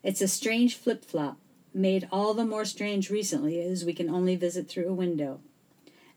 [0.03, 1.37] It's a strange flip flop,
[1.73, 5.41] made all the more strange recently as we can only visit through a window.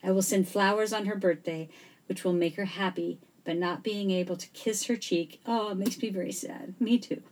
[0.03, 1.69] I will send flowers on her birthday,
[2.07, 5.77] which will make her happy, but not being able to kiss her cheek, oh, it
[5.77, 6.75] makes me very sad.
[6.81, 7.23] Me too.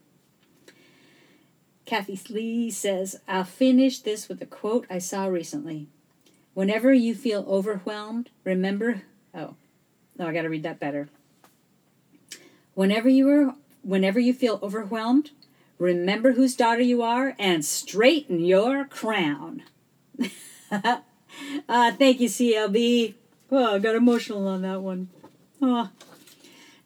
[1.87, 5.89] Kathy Lee says, I'll finish this with a quote I saw recently.
[6.55, 9.03] Whenever you feel overwhelmed, remember.
[9.35, 9.55] Oh,
[10.19, 11.09] no, I got to read that better.
[12.75, 15.31] Whenever you are whenever you feel overwhelmed,
[15.79, 19.63] remember whose daughter you are and straighten your crown.
[20.71, 20.99] uh,
[21.69, 23.15] thank you, CLB.
[23.51, 25.09] Oh, I got emotional on that one.
[25.63, 25.91] Oh.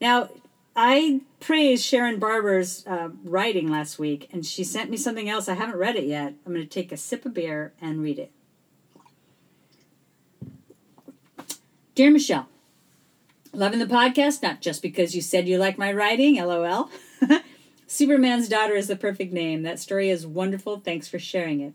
[0.01, 0.29] Now,
[0.75, 5.49] I praised Sharon Barber's uh, writing last week, and she sent me something else.
[5.49, 6.35] I haven't read it yet.
[6.45, 8.33] I'm going to take a sip of beer and read it.
[11.95, 12.49] Dear Michelle,
[13.55, 16.91] Loving the podcast, not just because you said you like my writing, lol.
[17.87, 19.63] Superman's Daughter is the perfect name.
[19.63, 20.81] That story is wonderful.
[20.81, 21.73] Thanks for sharing it.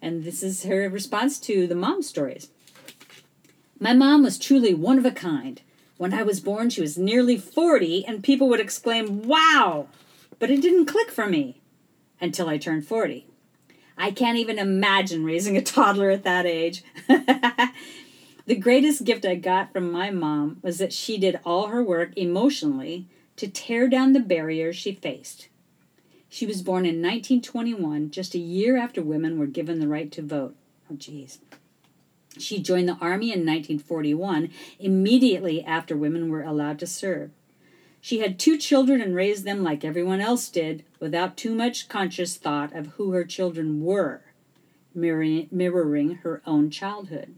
[0.00, 2.50] And this is her response to the mom stories.
[3.80, 5.60] My mom was truly one of a kind.
[5.96, 9.88] When I was born, she was nearly 40, and people would exclaim, Wow!
[10.38, 11.60] But it didn't click for me
[12.20, 13.26] until I turned 40.
[13.96, 16.82] I can't even imagine raising a toddler at that age.
[18.44, 22.12] The greatest gift I got from my mom was that she did all her work
[22.16, 25.48] emotionally to tear down the barriers she faced.
[26.28, 30.22] She was born in 1921, just a year after women were given the right to
[30.22, 30.56] vote.
[30.90, 31.38] Oh, geez.
[32.38, 37.30] She joined the Army in 1941, immediately after women were allowed to serve.
[38.00, 42.36] She had two children and raised them like everyone else did, without too much conscious
[42.36, 44.22] thought of who her children were,
[44.94, 47.34] mirroring her own childhood.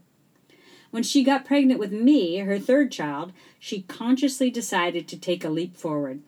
[0.90, 5.50] When she got pregnant with me, her third child, she consciously decided to take a
[5.50, 6.22] leap forward.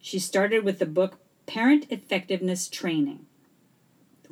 [0.00, 3.26] She started with the book Parent Effectiveness Training,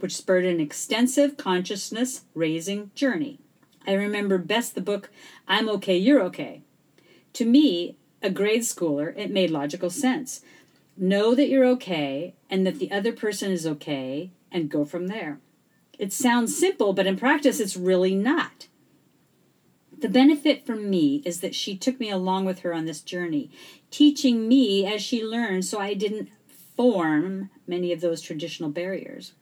[0.00, 3.38] which spurred an extensive consciousness raising journey.
[3.86, 5.10] I remember best the book
[5.46, 6.62] I'm Okay, You're Okay.
[7.34, 10.40] To me, a grade schooler, it made logical sense.
[10.96, 15.40] Know that you're okay and that the other person is okay, and go from there.
[15.98, 18.68] It sounds simple, but in practice, it's really not.
[19.98, 23.50] The benefit for me is that she took me along with her on this journey,
[23.90, 26.28] teaching me as she learned so I didn't
[26.76, 29.32] form many of those traditional barriers.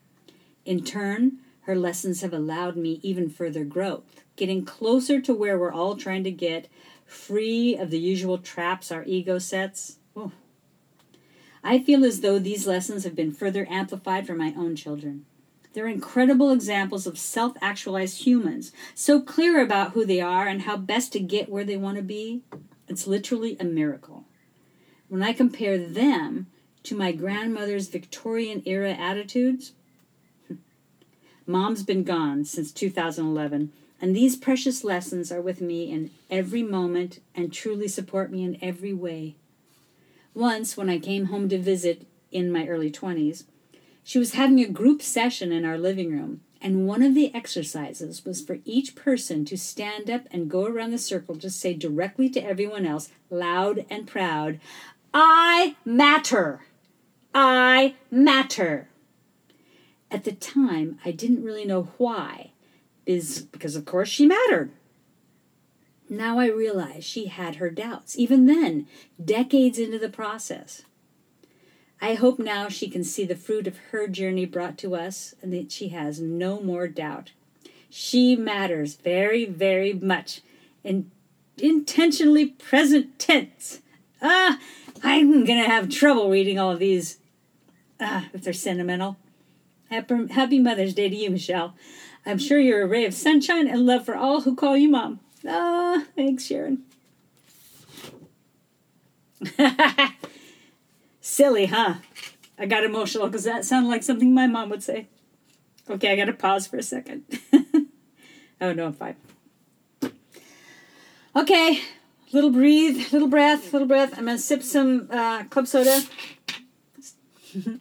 [0.64, 5.72] In turn, her lessons have allowed me even further growth, getting closer to where we're
[5.72, 6.68] all trying to get,
[7.04, 9.98] free of the usual traps our ego sets.
[10.16, 10.32] Oh.
[11.62, 15.26] I feel as though these lessons have been further amplified for my own children.
[15.72, 20.76] They're incredible examples of self actualized humans, so clear about who they are and how
[20.76, 22.42] best to get where they want to be.
[22.88, 24.24] It's literally a miracle.
[25.08, 26.46] When I compare them
[26.82, 29.72] to my grandmother's Victorian era attitudes,
[31.46, 33.72] mom's been gone since 2011,
[34.02, 38.58] and these precious lessons are with me in every moment and truly support me in
[38.60, 39.36] every way.
[40.34, 43.44] Once, when I came home to visit in my early 20s,
[44.02, 48.24] she was having a group session in our living room, and one of the exercises
[48.24, 52.28] was for each person to stand up and go around the circle to say directly
[52.30, 54.58] to everyone else, loud and proud,
[55.14, 56.62] I matter.
[57.32, 58.88] I matter.
[60.10, 62.51] At the time, I didn't really know why,
[63.06, 64.70] is because of course she mattered.
[66.08, 68.86] Now I realize she had her doubts, even then,
[69.22, 70.82] decades into the process.
[72.00, 75.52] I hope now she can see the fruit of her journey brought to us and
[75.52, 77.30] that she has no more doubt.
[77.88, 80.40] She matters very, very much.
[80.82, 81.10] In
[81.58, 83.80] intentionally present tense.
[84.20, 84.58] Ah,
[85.02, 87.18] I'm gonna have trouble reading all of these.
[88.00, 89.16] Ah, if they're sentimental.
[89.90, 91.74] Happy Mother's Day to you, Michelle.
[92.24, 95.20] I'm sure you're a ray of sunshine and love for all who call you mom.
[95.46, 96.84] Ah, thanks, Sharon.
[101.20, 101.94] Silly, huh?
[102.58, 105.08] I got emotional because that sounded like something my mom would say.
[105.90, 107.24] Okay, I got to pause for a second.
[108.60, 109.16] oh, no, I'm fine.
[111.34, 111.80] Okay,
[112.32, 114.16] little breathe, little breath, little breath.
[114.16, 116.02] I'm to sip some uh, club soda.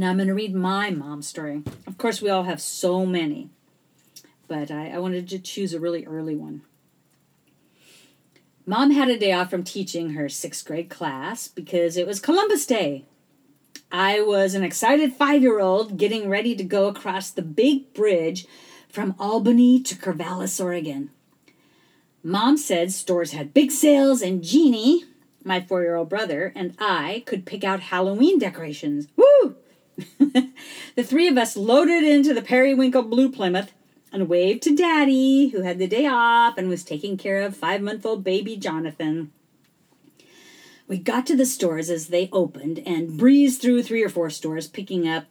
[0.00, 1.62] now I'm going to read my mom's story.
[1.86, 3.50] Of course, we all have so many,
[4.48, 6.62] but I, I wanted to choose a really early one.
[8.64, 12.64] Mom had a day off from teaching her sixth grade class because it was Columbus
[12.64, 13.04] Day.
[13.90, 18.46] I was an excited five year old getting ready to go across the big bridge
[18.88, 21.10] from Albany to Corvallis, Oregon.
[22.22, 25.04] Mom said stores had big sales, and Jeannie,
[25.44, 29.08] my four year old brother, and I could pick out Halloween decorations.
[29.16, 29.56] Woo!
[30.18, 33.72] the three of us loaded into the periwinkle blue Plymouth
[34.12, 37.80] and waved to Daddy, who had the day off and was taking care of five
[37.80, 39.32] month old baby Jonathan.
[40.86, 44.66] We got to the stores as they opened and breezed through three or four stores,
[44.66, 45.24] picking up.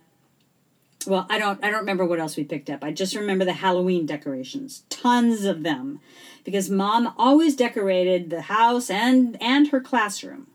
[1.05, 1.64] Well, I don't.
[1.64, 2.84] I don't remember what else we picked up.
[2.84, 5.99] I just remember the Halloween decorations, tons of them,
[6.43, 10.47] because Mom always decorated the house and and her classroom.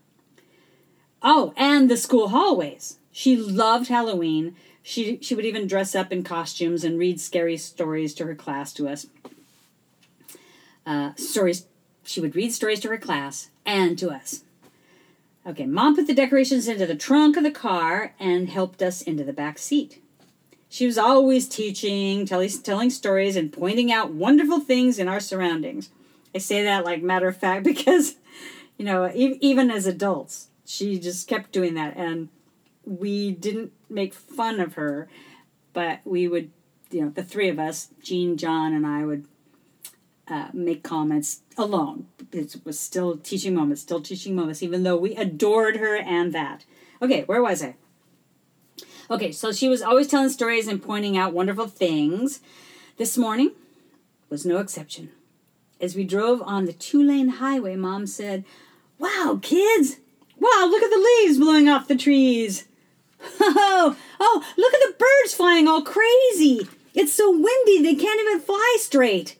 [1.21, 2.97] Oh, and the school hallways.
[3.17, 4.55] She loved Halloween.
[4.83, 8.71] She, she would even dress up in costumes and read scary stories to her class
[8.73, 9.07] to us.
[10.85, 11.65] Uh, stories,
[12.03, 14.43] she would read stories to her class and to us.
[15.47, 19.23] Okay, mom put the decorations into the trunk of the car and helped us into
[19.23, 19.99] the back seat.
[20.69, 25.89] She was always teaching, telling, telling stories, and pointing out wonderful things in our surroundings.
[26.35, 28.17] I say that like matter of fact because,
[28.77, 31.97] you know, even as adults, she just kept doing that.
[31.97, 32.29] And
[32.87, 35.09] we didn't make fun of her,
[35.73, 36.51] but we would,
[36.89, 39.27] you know, the three of us, Jean, John, and I would
[40.27, 42.07] uh, make comments alone.
[42.31, 46.65] It was still teaching moments, still teaching moments, even though we adored her and that.
[47.01, 47.75] Okay, where was I?
[49.09, 52.41] Okay, so she was always telling stories and pointing out wonderful things.
[52.97, 53.51] This morning
[54.29, 55.11] was no exception.
[55.79, 58.43] As we drove on the two lane highway, Mom said,
[58.97, 59.97] Wow, kids!
[60.39, 62.66] Wow, look at the leaves blowing off the trees!
[63.39, 66.67] Oh, oh, look at the birds flying all crazy.
[66.93, 69.37] It's so windy they can't even fly straight.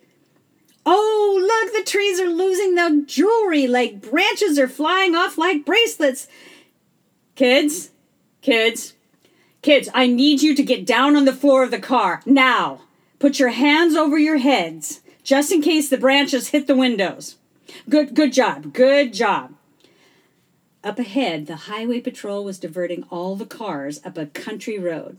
[0.86, 6.28] Oh, look, the trees are losing their jewelry like branches are flying off like bracelets.
[7.36, 7.92] Kids,
[8.42, 8.94] kids,
[9.62, 12.82] kids, I need you to get down on the floor of the car now.
[13.20, 17.36] Put your hands over your heads just in case the branches hit the windows.
[17.90, 18.72] Good good job.
[18.72, 19.57] Good job.
[20.84, 25.18] Up ahead, the highway patrol was diverting all the cars up a country road.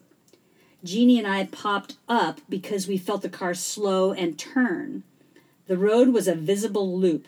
[0.84, 5.02] Jeannie and I popped up because we felt the car slow and turn.
[5.66, 7.26] The road was a visible loop,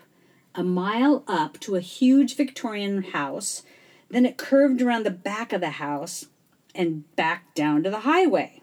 [0.54, 3.62] a mile up to a huge Victorian house,
[4.08, 6.26] then it curved around the back of the house
[6.74, 8.60] and back down to the highway.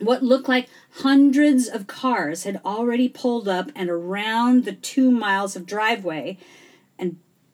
[0.00, 0.68] What looked like
[1.02, 6.38] hundreds of cars had already pulled up and around the two miles of driveway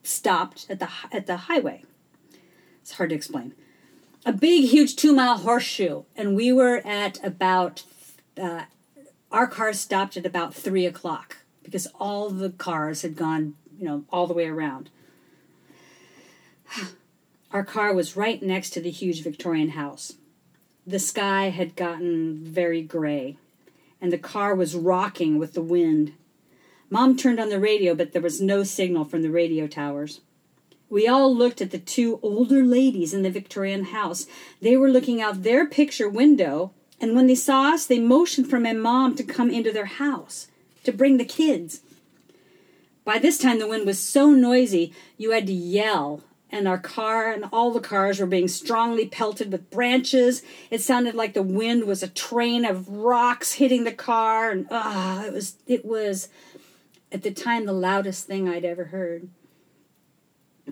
[0.06, 1.84] stopped at the at the highway.
[2.80, 3.54] It's hard to explain.
[4.24, 7.82] A big, huge two mile horseshoe, and we were at about.
[8.40, 8.64] Uh,
[9.32, 14.04] our car stopped at about three o'clock because all the cars had gone, you know,
[14.10, 14.88] all the way around.
[17.50, 20.14] Our car was right next to the huge Victorian house.
[20.86, 23.36] The sky had gotten very gray,
[24.00, 26.12] and the car was rocking with the wind.
[26.88, 30.20] Mom turned on the radio, but there was no signal from the radio towers.
[30.88, 34.26] We all looked at the two older ladies in the Victorian house.
[34.60, 38.60] They were looking out their picture window, and when they saw us, they motioned for
[38.60, 40.46] my mom to come into their house
[40.84, 41.80] to bring the kids.
[43.04, 47.32] By this time, the wind was so noisy you had to yell, and our car
[47.32, 50.42] and all the cars were being strongly pelted with branches.
[50.70, 55.24] It sounded like the wind was a train of rocks hitting the car, and ah,
[55.24, 56.28] it was it was
[57.16, 59.30] at the time the loudest thing I'd ever heard.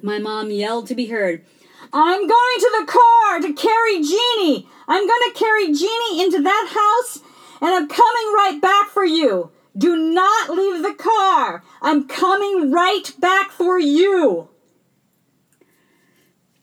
[0.02, 1.42] My mom yelled to be heard.
[1.90, 4.68] I'm going to the car to carry Jeannie.
[4.86, 7.22] I'm going to carry Jeannie into that house,
[7.62, 9.52] and I'm coming right back for you.
[9.74, 11.64] Do not leave the car.
[11.80, 14.50] I'm coming right back for you.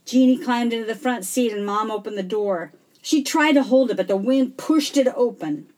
[0.06, 2.72] Jeannie climbed into the front seat and Mom opened the door.
[3.02, 5.72] She tried to hold it, but the wind pushed it open.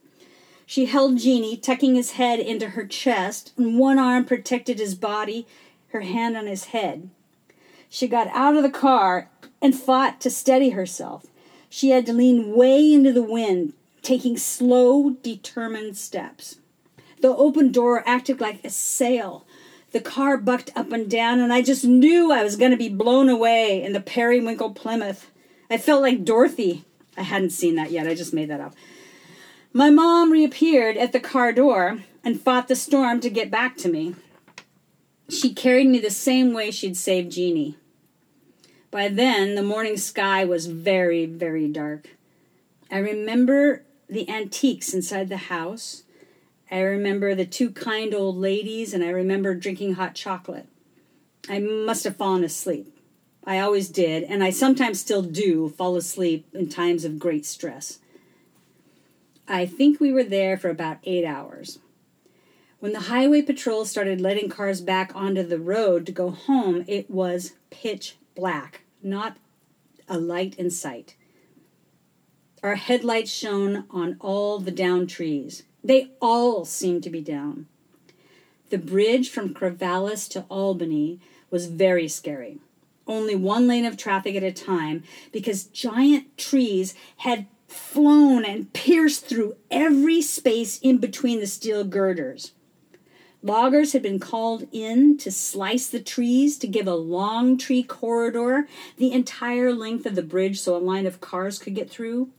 [0.66, 5.46] She held Jeannie, tucking his head into her chest, and one arm protected his body,
[5.90, 7.10] her hand on his head.
[7.90, 9.30] She got out of the car
[9.62, 11.28] and fought to steady herself.
[11.70, 16.58] She had to lean way into the wind, taking slow, determined steps.
[17.22, 19.46] The open door acted like a sail.
[19.92, 22.90] The car bucked up and down, and I just knew I was going to be
[22.90, 25.30] blown away in the periwinkle Plymouth.
[25.70, 26.84] I felt like Dorothy.
[27.16, 28.74] I hadn't seen that yet, I just made that up.
[29.76, 33.90] My mom reappeared at the car door and fought the storm to get back to
[33.90, 34.14] me.
[35.30, 37.76] She carried me the same way she'd saved Jeannie.
[38.92, 42.10] By then, the morning sky was very, very dark.
[42.92, 46.04] I remember the antiques inside the house.
[46.70, 50.68] I remember the two kind old ladies, and I remember drinking hot chocolate.
[51.50, 52.96] I must have fallen asleep.
[53.44, 57.98] I always did, and I sometimes still do fall asleep in times of great stress.
[59.48, 61.80] I think we were there for about eight hours.
[62.80, 67.10] When the highway patrol started letting cars back onto the road to go home, it
[67.10, 69.38] was pitch black, not
[70.08, 71.16] a light in sight.
[72.62, 75.64] Our headlights shone on all the down trees.
[75.84, 77.68] They all seemed to be down.
[78.70, 81.20] The bridge from Corvallis to Albany
[81.52, 82.60] was very scary.
[83.06, 89.26] Only one lane of traffic at a time because giant trees had flown and pierced
[89.26, 92.54] through every space in between the steel girders.
[93.42, 98.70] Loggers had been called in to slice the trees to give a long tree corridor
[98.96, 102.30] the entire length of the bridge so a line of cars could get through.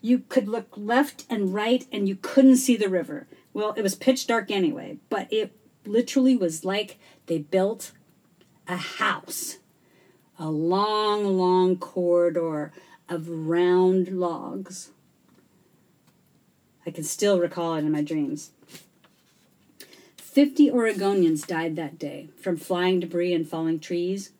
[0.00, 3.28] You could look left and right and you couldn't see the river.
[3.52, 5.56] Well, it was pitch dark anyway, but it
[5.86, 7.92] literally was like they built
[8.66, 9.58] a house.
[10.36, 12.72] A long, long corridor
[13.08, 14.90] of round logs.
[16.86, 18.50] I can still recall it in my dreams.
[20.16, 24.32] 50 Oregonians died that day from flying debris and falling trees.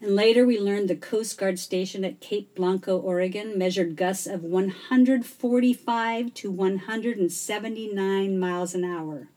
[0.00, 4.42] And later we learned the Coast Guard station at Cape Blanco, Oregon, measured gusts of
[4.42, 9.28] 145 to 179 miles an hour.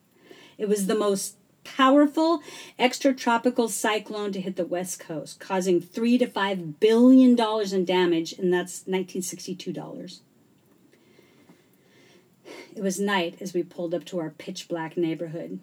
[0.57, 1.35] It was the most
[1.65, 2.41] powerful
[2.79, 8.31] extratropical cyclone to hit the west coast, causing three to five billion dollars in damage,
[8.31, 10.21] and that's 1962 dollars.
[12.75, 15.59] It was night as we pulled up to our pitch black neighborhood.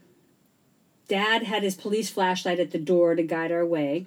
[1.08, 4.06] Dad had his police flashlight at the door to guide our way.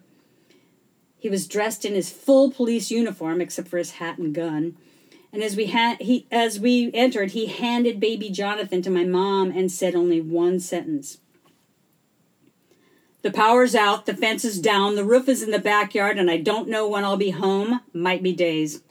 [1.19, 4.77] He was dressed in his full police uniform except for his hat and gun.
[5.31, 9.51] And as we ha- he as we entered, he handed baby Jonathan to my mom
[9.51, 11.17] and said only one sentence.
[13.26, 16.38] The power's out, the fence is down, the roof is in the backyard, and I
[16.38, 17.82] don't know when I'll be home.
[17.91, 18.84] Might be days.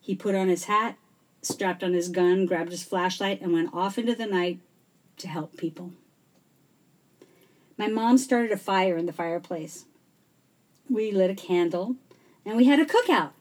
[0.00, 0.96] He put on his hat,
[1.42, 4.60] strapped on his gun, grabbed his flashlight, and went off into the night
[5.16, 5.94] to help people.
[7.76, 9.86] My mom started a fire in the fireplace.
[10.88, 11.96] We lit a candle,
[12.46, 13.32] and we had a cookout.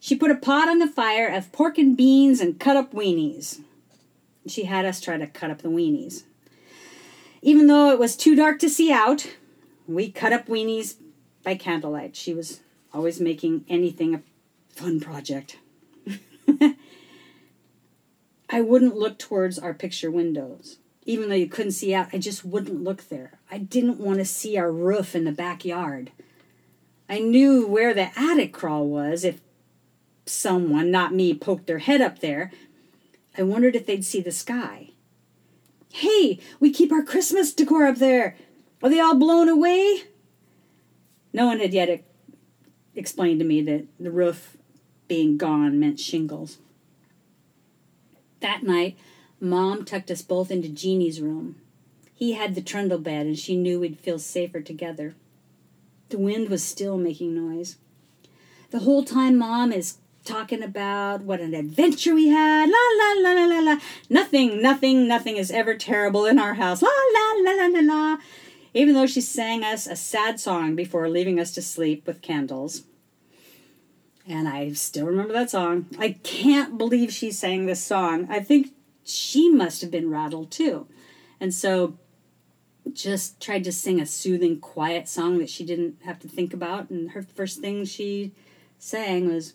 [0.00, 3.60] She put a pot on the fire of pork and beans and cut up weenies.
[4.46, 6.22] She had us try to cut up the weenies.
[7.42, 9.36] Even though it was too dark to see out,
[9.86, 10.96] we cut up weenies
[11.42, 12.16] by candlelight.
[12.16, 12.60] She was
[12.92, 14.22] always making anything a
[14.68, 15.58] fun project.
[18.50, 20.78] I wouldn't look towards our picture windows.
[21.04, 23.38] Even though you couldn't see out, I just wouldn't look there.
[23.50, 26.10] I didn't want to see our roof in the backyard.
[27.08, 29.40] I knew where the attic crawl was if
[30.26, 32.50] someone, not me, poked their head up there.
[33.36, 34.87] I wondered if they'd see the sky.
[35.90, 38.36] Hey, we keep our Christmas decor up there.
[38.82, 40.02] Are they all blown away?
[41.32, 42.04] No one had yet
[42.94, 44.56] explained to me that the roof
[45.08, 46.58] being gone meant shingles.
[48.40, 48.96] That night,
[49.40, 51.56] Mom tucked us both into Jeannie's room.
[52.14, 55.14] He had the trundle bed, and she knew we'd feel safer together.
[56.08, 57.76] The wind was still making noise.
[58.70, 62.68] The whole time, Mom is talking about what an adventure we had.
[62.68, 63.80] La la la la la la.
[64.10, 66.82] Nothing, nothing, nothing is ever terrible in our house.
[66.82, 68.16] La la la la la la.
[68.74, 72.82] Even though she sang us a sad song before leaving us to sleep with candles.
[74.28, 75.86] And I still remember that song.
[75.98, 78.26] I can't believe she sang this song.
[78.28, 78.68] I think
[79.04, 80.86] she must have been rattled too.
[81.40, 81.96] And so
[82.92, 86.90] just tried to sing a soothing, quiet song that she didn't have to think about.
[86.90, 88.32] And her first thing she
[88.78, 89.54] sang was,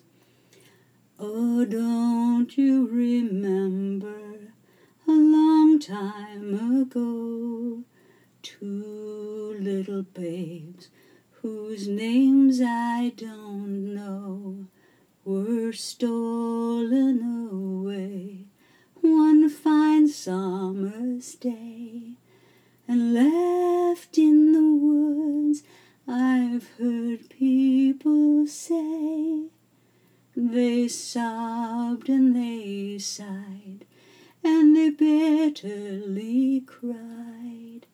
[1.16, 4.52] Oh, don't you remember
[5.06, 7.84] a long time ago?
[8.42, 10.88] Two little babes
[11.40, 14.66] whose names I don't know
[15.24, 18.46] were stolen away
[19.00, 22.14] one fine summer's day
[22.88, 25.62] and left in the woods.
[26.08, 29.44] I've heard people say
[30.36, 33.86] they sobbed and they sighed
[34.42, 37.86] and they bitterly cried.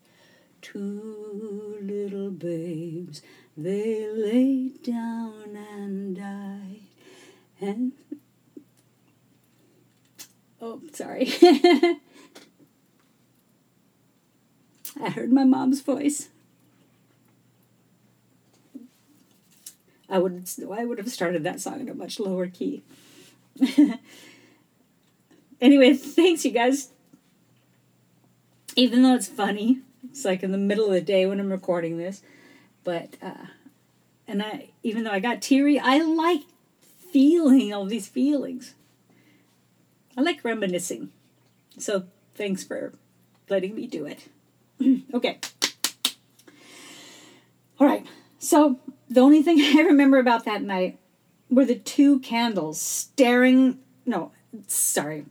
[0.61, 3.23] Two little babes,
[3.57, 6.83] they laid down and died.
[7.61, 7.93] And
[10.61, 11.33] oh, sorry.
[15.03, 16.29] I heard my mom's voice.
[20.11, 22.83] I would I would have started that song in a much lower key.
[25.61, 26.91] anyway, thanks you guys.
[28.77, 31.99] Even though it's funny, it's like in the middle of the day when I'm recording
[31.99, 32.23] this,
[32.85, 33.47] but uh,
[34.27, 36.43] and I even though I got teary, I like
[37.13, 38.75] feeling all these feelings.
[40.17, 41.11] I like reminiscing.
[41.79, 42.05] So
[42.35, 42.93] thanks for
[43.49, 44.29] letting me do it.
[45.15, 45.39] okay.
[47.79, 48.07] All right.
[48.41, 50.99] So the only thing I remember about that night
[51.49, 53.79] were the two candles staring.
[54.05, 54.33] No,
[54.67, 55.27] sorry.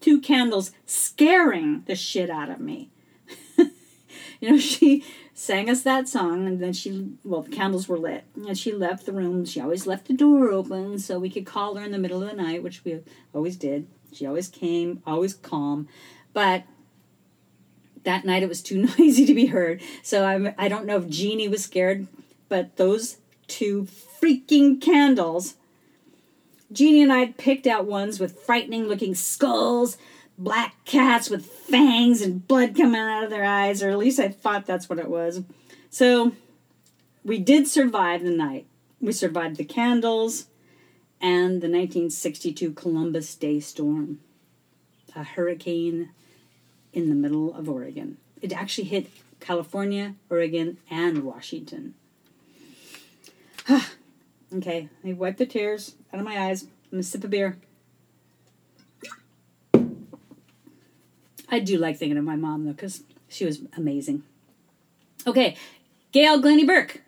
[0.00, 2.90] Two candles scaring the shit out of me.
[3.58, 8.22] you know, she sang us that song and then she well the candles were lit
[8.36, 11.74] and she left the room she always left the door open so we could call
[11.74, 13.00] her in the middle of the night which we
[13.34, 15.88] always did she always came always calm
[16.32, 16.62] but
[18.04, 21.08] that night it was too noisy to be heard so I'm, i don't know if
[21.08, 22.06] jeannie was scared
[22.54, 23.16] but those
[23.48, 23.82] two
[24.22, 25.56] freaking candles
[26.70, 29.98] jeannie and i picked out ones with frightening looking skulls
[30.36, 34.28] black cats with fangs and blood coming out of their eyes, or at least I
[34.28, 35.42] thought that's what it was.
[35.90, 36.32] So
[37.24, 38.66] we did survive the night.
[39.00, 40.46] We survived the candles
[41.20, 44.20] and the 1962 Columbus Day storm,
[45.14, 46.10] a hurricane
[46.92, 48.18] in the middle of Oregon.
[48.42, 51.94] It actually hit California, Oregon, and Washington.
[54.54, 56.64] okay, I wiped the tears out of my eyes.
[56.64, 57.58] I'm gonna sip a beer.
[61.48, 64.24] I do like thinking of my mom though, because she was amazing.
[65.26, 65.56] Okay,
[66.12, 67.00] Gail Glennie Burke.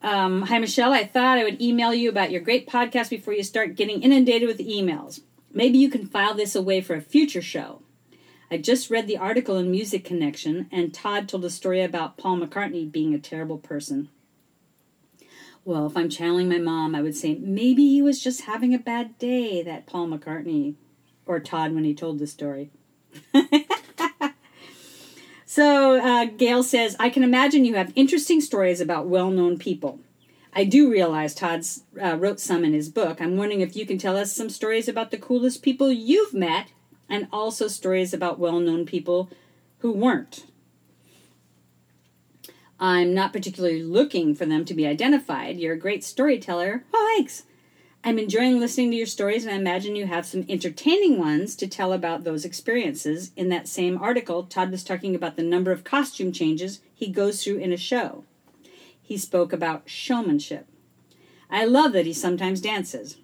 [0.00, 0.92] Um, hi, Michelle.
[0.92, 4.46] I thought I would email you about your great podcast before you start getting inundated
[4.46, 5.20] with emails.
[5.52, 7.82] Maybe you can file this away for a future show.
[8.50, 12.38] I just read the article in Music Connection, and Todd told a story about Paul
[12.38, 14.08] McCartney being a terrible person.
[15.68, 18.78] Well, if I'm channeling my mom, I would say maybe he was just having a
[18.78, 20.76] bad day, that Paul McCartney,
[21.26, 22.70] or Todd when he told the story.
[25.44, 30.00] so uh, Gail says, I can imagine you have interesting stories about well known people.
[30.54, 31.66] I do realize Todd
[32.02, 33.20] uh, wrote some in his book.
[33.20, 36.68] I'm wondering if you can tell us some stories about the coolest people you've met
[37.10, 39.28] and also stories about well known people
[39.80, 40.46] who weren't.
[42.80, 45.56] I'm not particularly looking for them to be identified.
[45.56, 46.84] You're a great storyteller.
[46.94, 47.44] Oh, thanks.
[48.04, 51.66] I'm enjoying listening to your stories, and I imagine you have some entertaining ones to
[51.66, 53.32] tell about those experiences.
[53.36, 57.42] In that same article, Todd was talking about the number of costume changes he goes
[57.42, 58.24] through in a show.
[59.02, 60.68] He spoke about showmanship.
[61.50, 63.16] I love that he sometimes dances.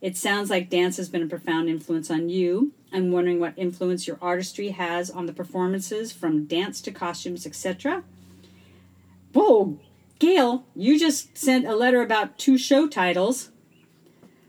[0.00, 2.72] It sounds like dance has been a profound influence on you.
[2.92, 8.04] I'm wondering what influence your artistry has on the performances, from dance to costumes, etc.
[9.36, 9.78] Whoa,
[10.18, 13.50] Gail, you just sent a letter about two show titles.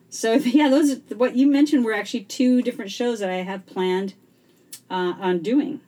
[0.10, 4.14] So yeah, those what you mentioned were actually two different shows that I have planned
[4.90, 5.82] uh, on doing.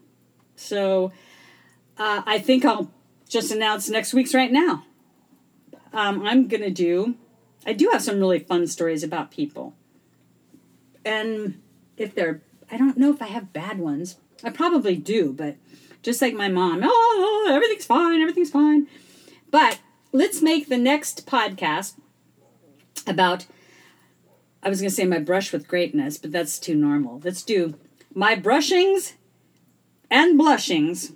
[0.58, 1.14] So
[1.98, 2.92] uh, I think I'll
[3.30, 4.84] just announce next week's right now.
[5.94, 7.16] um, I'm to do,
[7.66, 9.76] I do have some really fun stories about people.
[11.06, 11.62] And
[11.96, 14.18] if they're, I don't know if I have bad ones.
[14.44, 15.56] I probably do, but
[16.02, 18.88] just like my mom, oh, everything's fine, everything's fine.
[19.52, 19.80] But
[20.12, 21.96] let's make the next podcast
[23.06, 23.46] about,
[24.64, 27.22] I was going to say my brush with greatness, but that's too normal.
[27.24, 27.76] Let's do
[28.14, 29.14] my brushings
[30.10, 31.14] and blushings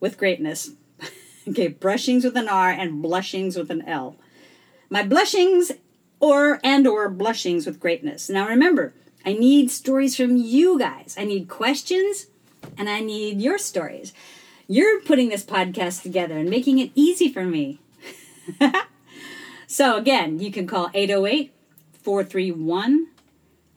[0.00, 0.70] with greatness.
[1.48, 4.16] okay, brushings with an R and blushings with an L.
[4.90, 5.72] My blushings
[6.20, 8.28] or and or blushings with greatness.
[8.28, 8.94] Now remember,
[9.24, 11.14] I need stories from you guys.
[11.18, 12.26] I need questions
[12.78, 14.12] and I need your stories.
[14.66, 17.80] You're putting this podcast together and making it easy for me.
[19.66, 21.52] so again, you can call 808
[21.92, 23.08] 431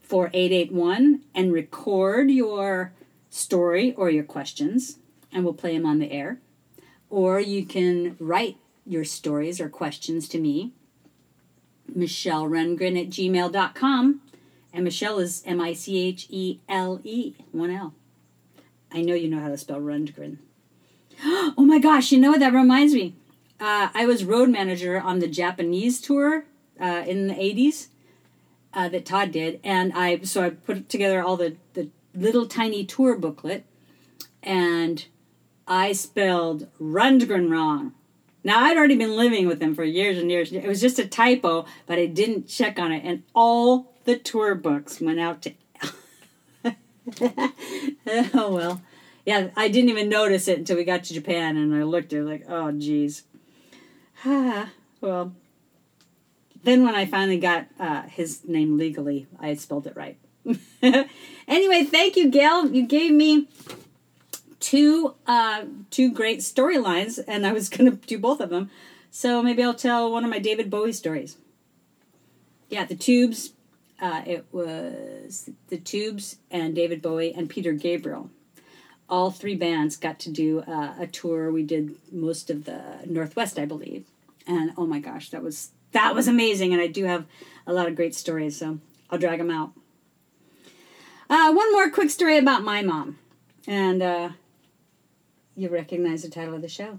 [0.03, 2.93] 4881 and record your
[3.29, 4.97] story or your questions
[5.31, 6.39] and we'll play them on the air.
[7.09, 10.71] Or you can write your stories or questions to me,
[11.93, 14.21] Michelle Rundgren at gmail.com.
[14.73, 17.93] And Michelle is M I C H E L E, one L.
[18.93, 20.37] I know you know how to spell Rundgren.
[21.23, 22.39] Oh my gosh, you know what?
[22.39, 23.15] That reminds me.
[23.59, 26.45] Uh, I was road manager on the Japanese tour
[26.79, 27.87] uh, in the 80s
[28.73, 29.59] uh, that Todd did.
[29.63, 33.65] And I so I put together all the, the little tiny tour booklet
[34.41, 35.05] and
[35.67, 37.93] I spelled Rundgren wrong.
[38.43, 40.51] Now I'd already been living with him for years and years.
[40.51, 44.55] It was just a typo, but I didn't check on it, and all the tour
[44.55, 45.53] books went out to.
[48.33, 48.81] oh well,
[49.25, 49.49] yeah.
[49.55, 52.23] I didn't even notice it until we got to Japan, and I looked at it
[52.23, 53.23] like, oh geez.
[55.01, 55.33] Well.
[56.63, 60.19] Then when I finally got uh, his name legally, I had spelled it right.
[61.47, 62.71] anyway, thank you, Gail.
[62.71, 63.47] You gave me
[64.59, 68.69] two uh, two great storylines, and I was to do both of them.
[69.09, 71.37] So maybe I'll tell one of my David Bowie stories.
[72.69, 73.51] Yeah, the Tubes.
[74.01, 78.31] Uh, it was the Tubes and David Bowie and Peter Gabriel.
[79.07, 81.51] All three bands got to do uh, a tour.
[81.51, 84.05] We did most of the Northwest, I believe,
[84.47, 86.73] and oh my gosh, that was that was amazing.
[86.73, 87.25] And I do have
[87.67, 88.79] a lot of great stories, so
[89.09, 89.73] I'll drag them out.
[91.29, 93.19] Uh, one more quick story about my mom,
[93.67, 94.29] and uh,
[95.55, 96.97] you recognize the title of the show.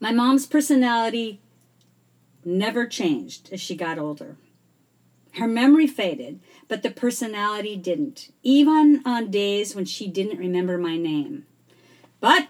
[0.00, 1.40] My mom's personality
[2.44, 4.36] never changed as she got older.
[5.36, 10.96] Her memory faded, but the personality didn't, even on days when she didn't remember my
[10.96, 11.46] name.
[12.20, 12.48] But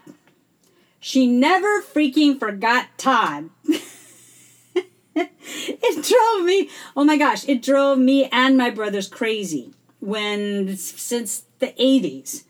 [0.99, 3.49] she never freaking forgot Todd.
[5.15, 11.45] it drove me, oh my gosh, it drove me and my brothers crazy when, since
[11.59, 12.43] the 80s,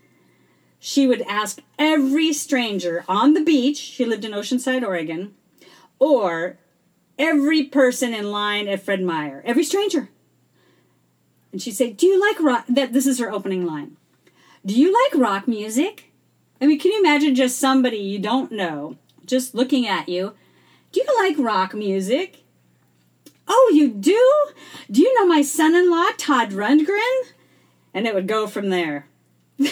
[0.80, 5.34] she would ask every stranger on the beach, she lived in Oceanside, Oregon,
[5.98, 6.58] or
[7.18, 10.10] every person in line at Fred Meyer, every stranger.
[11.56, 12.66] And she'd say, Do you like rock?
[12.68, 13.96] That, this is her opening line.
[14.66, 16.12] Do you like rock music?
[16.60, 20.34] I mean, can you imagine just somebody you don't know just looking at you?
[20.92, 22.44] Do you like rock music?
[23.48, 24.52] Oh, you do?
[24.92, 27.22] Do you know my son in law, Todd Rundgren?
[27.94, 29.08] And it would go from there.
[29.58, 29.72] Even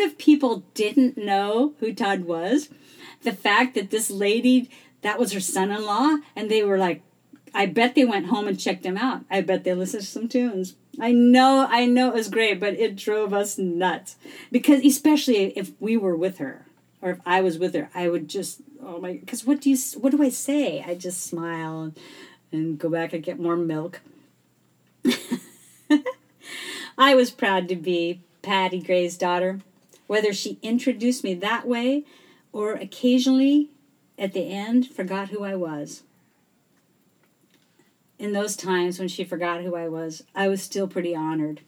[0.00, 2.68] if people didn't know who Todd was,
[3.22, 4.68] the fact that this lady,
[5.00, 7.00] that was her son in law, and they were like,
[7.54, 9.24] I bet they went home and checked him out.
[9.30, 10.74] I bet they listened to some tunes.
[11.00, 14.16] I know, I know it was great, but it drove us nuts.
[14.50, 16.66] Because, especially if we were with her,
[17.00, 19.78] or if I was with her, I would just, oh my, because what do you,
[20.00, 20.82] what do I say?
[20.84, 21.98] I just smile and,
[22.50, 24.00] and go back and get more milk.
[26.98, 29.60] I was proud to be Patty Gray's daughter.
[30.06, 32.04] Whether she introduced me that way
[32.52, 33.68] or occasionally
[34.18, 36.02] at the end forgot who I was.
[38.24, 41.60] In those times when she forgot who I was, I was still pretty honored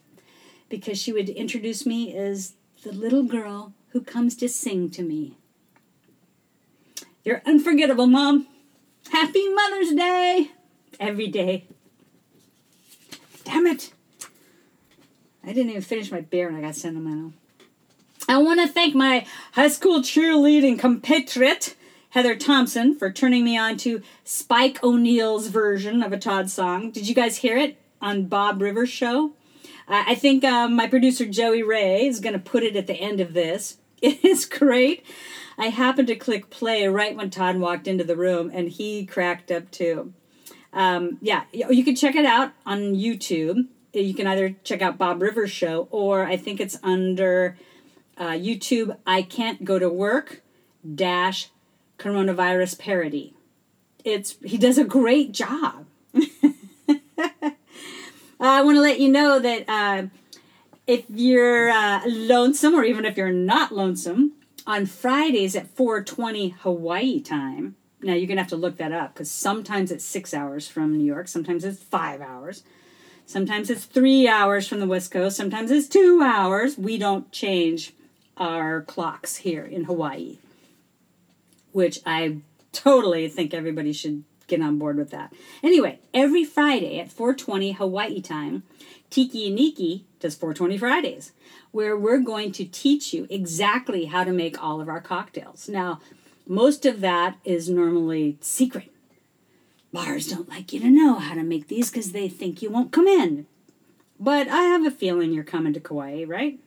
[0.69, 5.37] because she would introduce me as the little girl who comes to sing to me.
[7.23, 8.47] You're unforgettable, Mom.
[9.11, 10.49] Happy Mother's Day!
[10.99, 11.67] Every day.
[13.43, 13.93] Damn it!
[15.43, 17.33] I didn't even finish my beer and I got sentimental.
[18.27, 21.75] I want to thank my high school cheerleading compatriot,
[22.09, 26.91] Heather Thompson, for turning me on to Spike O'Neill's version of a Todd song.
[26.91, 29.33] Did you guys hear it on Bob Rivers' show?
[29.87, 32.95] Uh, I think uh, my producer Joey Ray is going to put it at the
[32.95, 33.77] end of this.
[33.99, 35.03] It is great.
[35.57, 39.49] I happened to click play right when Todd walked into the room, and he cracked
[39.49, 40.13] up too.
[40.71, 45.21] Um, yeah, you can check it out on YouTube you can either check out Bob
[45.21, 47.57] Rivers' show or I think it's under
[48.17, 48.97] uh, YouTube.
[49.05, 50.41] I can't go to work
[50.95, 51.49] dash
[51.97, 53.33] coronavirus parody.
[54.03, 55.85] It's he does a great job.
[58.39, 60.03] I want to let you know that uh,
[60.85, 64.33] if you're uh, lonesome, or even if you're not lonesome,
[64.67, 67.75] on Fridays at 4:20 Hawaii time.
[68.01, 71.05] Now you're gonna have to look that up because sometimes it's six hours from New
[71.05, 72.63] York, sometimes it's five hours,
[73.25, 76.77] sometimes it's three hours from the West Coast, sometimes it's two hours.
[76.77, 77.93] We don't change
[78.35, 80.37] our clocks here in Hawaii,
[81.71, 82.37] which I
[82.71, 85.33] totally think everybody should get on board with that.
[85.61, 88.63] Anyway, every Friday at 4:20 Hawaii time,
[89.09, 91.31] Tiki Iniki does 420 Fridays,
[91.71, 95.69] where we're going to teach you exactly how to make all of our cocktails.
[95.69, 95.99] Now,
[96.47, 98.91] most of that is normally secret.
[99.91, 102.91] Bars don't like you to know how to make these because they think you won't
[102.91, 103.47] come in.
[104.19, 106.59] But I have a feeling you're coming to Kauai, right?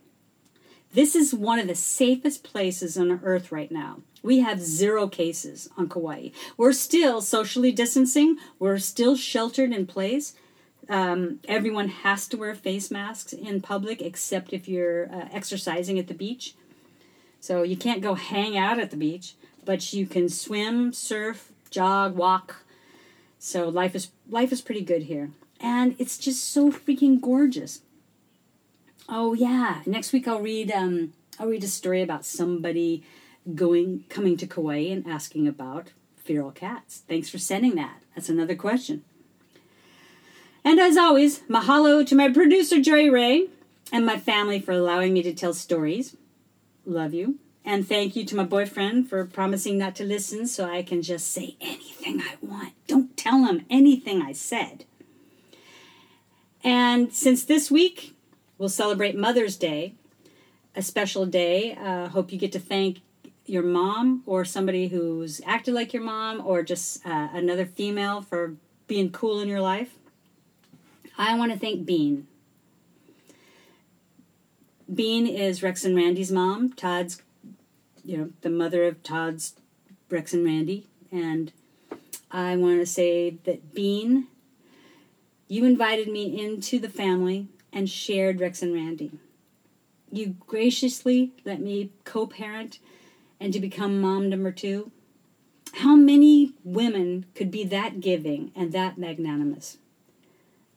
[0.92, 4.00] This is one of the safest places on earth right now.
[4.22, 6.30] We have zero cases on Kauai.
[6.56, 10.34] We're still socially distancing, we're still sheltered in place,
[10.90, 16.08] um, everyone has to wear face masks in public except if you're uh, exercising at
[16.08, 16.54] the beach.
[17.38, 19.34] So you can't go hang out at the beach,
[19.64, 22.64] but you can swim, surf, jog, walk.
[23.38, 25.30] So life is life is pretty good here,
[25.60, 27.80] and it's just so freaking gorgeous.
[29.12, 33.02] Oh yeah, next week I'll read um, I'll read a story about somebody
[33.56, 37.02] going coming to Kauai and asking about feral cats.
[37.08, 38.02] Thanks for sending that.
[38.14, 39.02] That's another question.
[40.64, 43.48] And as always, mahalo to my producer, Joey Ray,
[43.92, 46.16] and my family for allowing me to tell stories.
[46.86, 47.38] Love you.
[47.64, 51.32] And thank you to my boyfriend for promising not to listen so I can just
[51.32, 52.74] say anything I want.
[52.86, 54.84] Don't tell him anything I said.
[56.62, 58.14] And since this week,
[58.60, 59.94] we'll celebrate Mother's Day,
[60.76, 61.74] a special day.
[61.74, 63.00] Uh, hope you get to thank
[63.46, 68.54] your mom or somebody who's acted like your mom or just uh, another female for
[68.86, 69.94] being cool in your life.
[71.16, 72.28] I want to thank Bean.
[74.94, 76.74] Bean is Rex and Randy's mom.
[76.74, 77.22] Todd's,
[78.04, 79.54] you know, the mother of Todd's
[80.10, 80.86] Rex and Randy.
[81.10, 81.50] And
[82.30, 84.26] I want to say that Bean,
[85.48, 89.12] you invited me into the family and shared Rex and Randy.
[90.10, 92.78] You graciously let me co parent
[93.38, 94.90] and to become mom number two.
[95.74, 99.78] How many women could be that giving and that magnanimous?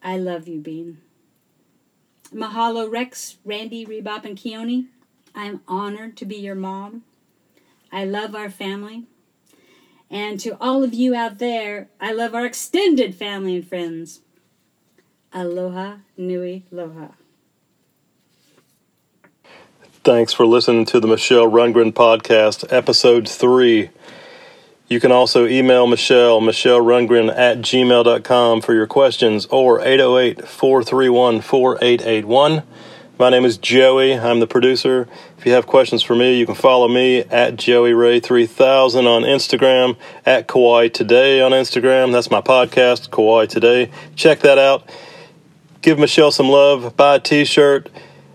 [0.04, 1.00] I love you, Bean.
[2.34, 4.88] Mahalo, Rex, Randy, Rebop, and Keone.
[5.36, 7.04] I am honored to be your mom.
[7.91, 9.04] I love our family.
[10.10, 14.22] And to all of you out there, I love our extended family and friends.
[15.34, 17.08] Aloha, Nui, Aloha.
[20.04, 23.90] Thanks for listening to the Michelle Rundgren Podcast, Episode 3.
[24.90, 31.42] You can also email Michelle, Michelle Rundgren at gmail.com for your questions or 808 431
[31.42, 32.64] 4881.
[33.18, 34.20] My name is Joey.
[34.20, 35.08] I'm the producer.
[35.38, 40.48] If you have questions for me, you can follow me at JoeyRay3000 on Instagram, at
[40.48, 42.12] Kauai Today on Instagram.
[42.12, 43.90] That's my podcast, Kauai Today.
[44.16, 44.90] Check that out.
[45.84, 46.96] Give Michelle some love.
[46.96, 47.90] Buy a t shirt.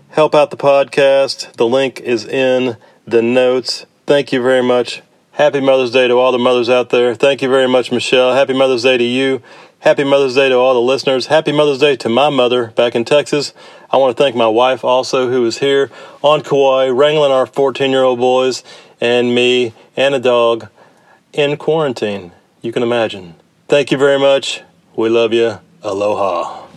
[0.09, 1.51] Help out the podcast.
[1.53, 2.77] The link is in
[3.07, 3.87] the notes.
[4.05, 5.01] Thank you very much.
[5.31, 7.15] Happy Mother's Day to all the mothers out there.
[7.15, 8.35] Thank you very much, Michelle.
[8.35, 9.41] Happy Mother's Day to you.
[9.79, 11.25] Happy Mother's Day to all the listeners.
[11.25, 13.51] Happy Mother's Day to my mother back in Texas.
[13.89, 15.89] I want to thank my wife also, who is here
[16.21, 18.63] on Kauai, wrangling our 14 year old boys
[19.01, 20.67] and me and a dog
[21.33, 22.31] in quarantine.
[22.61, 23.33] You can imagine.
[23.67, 24.61] Thank you very much.
[24.95, 25.57] We love you.
[25.81, 26.68] Aloha.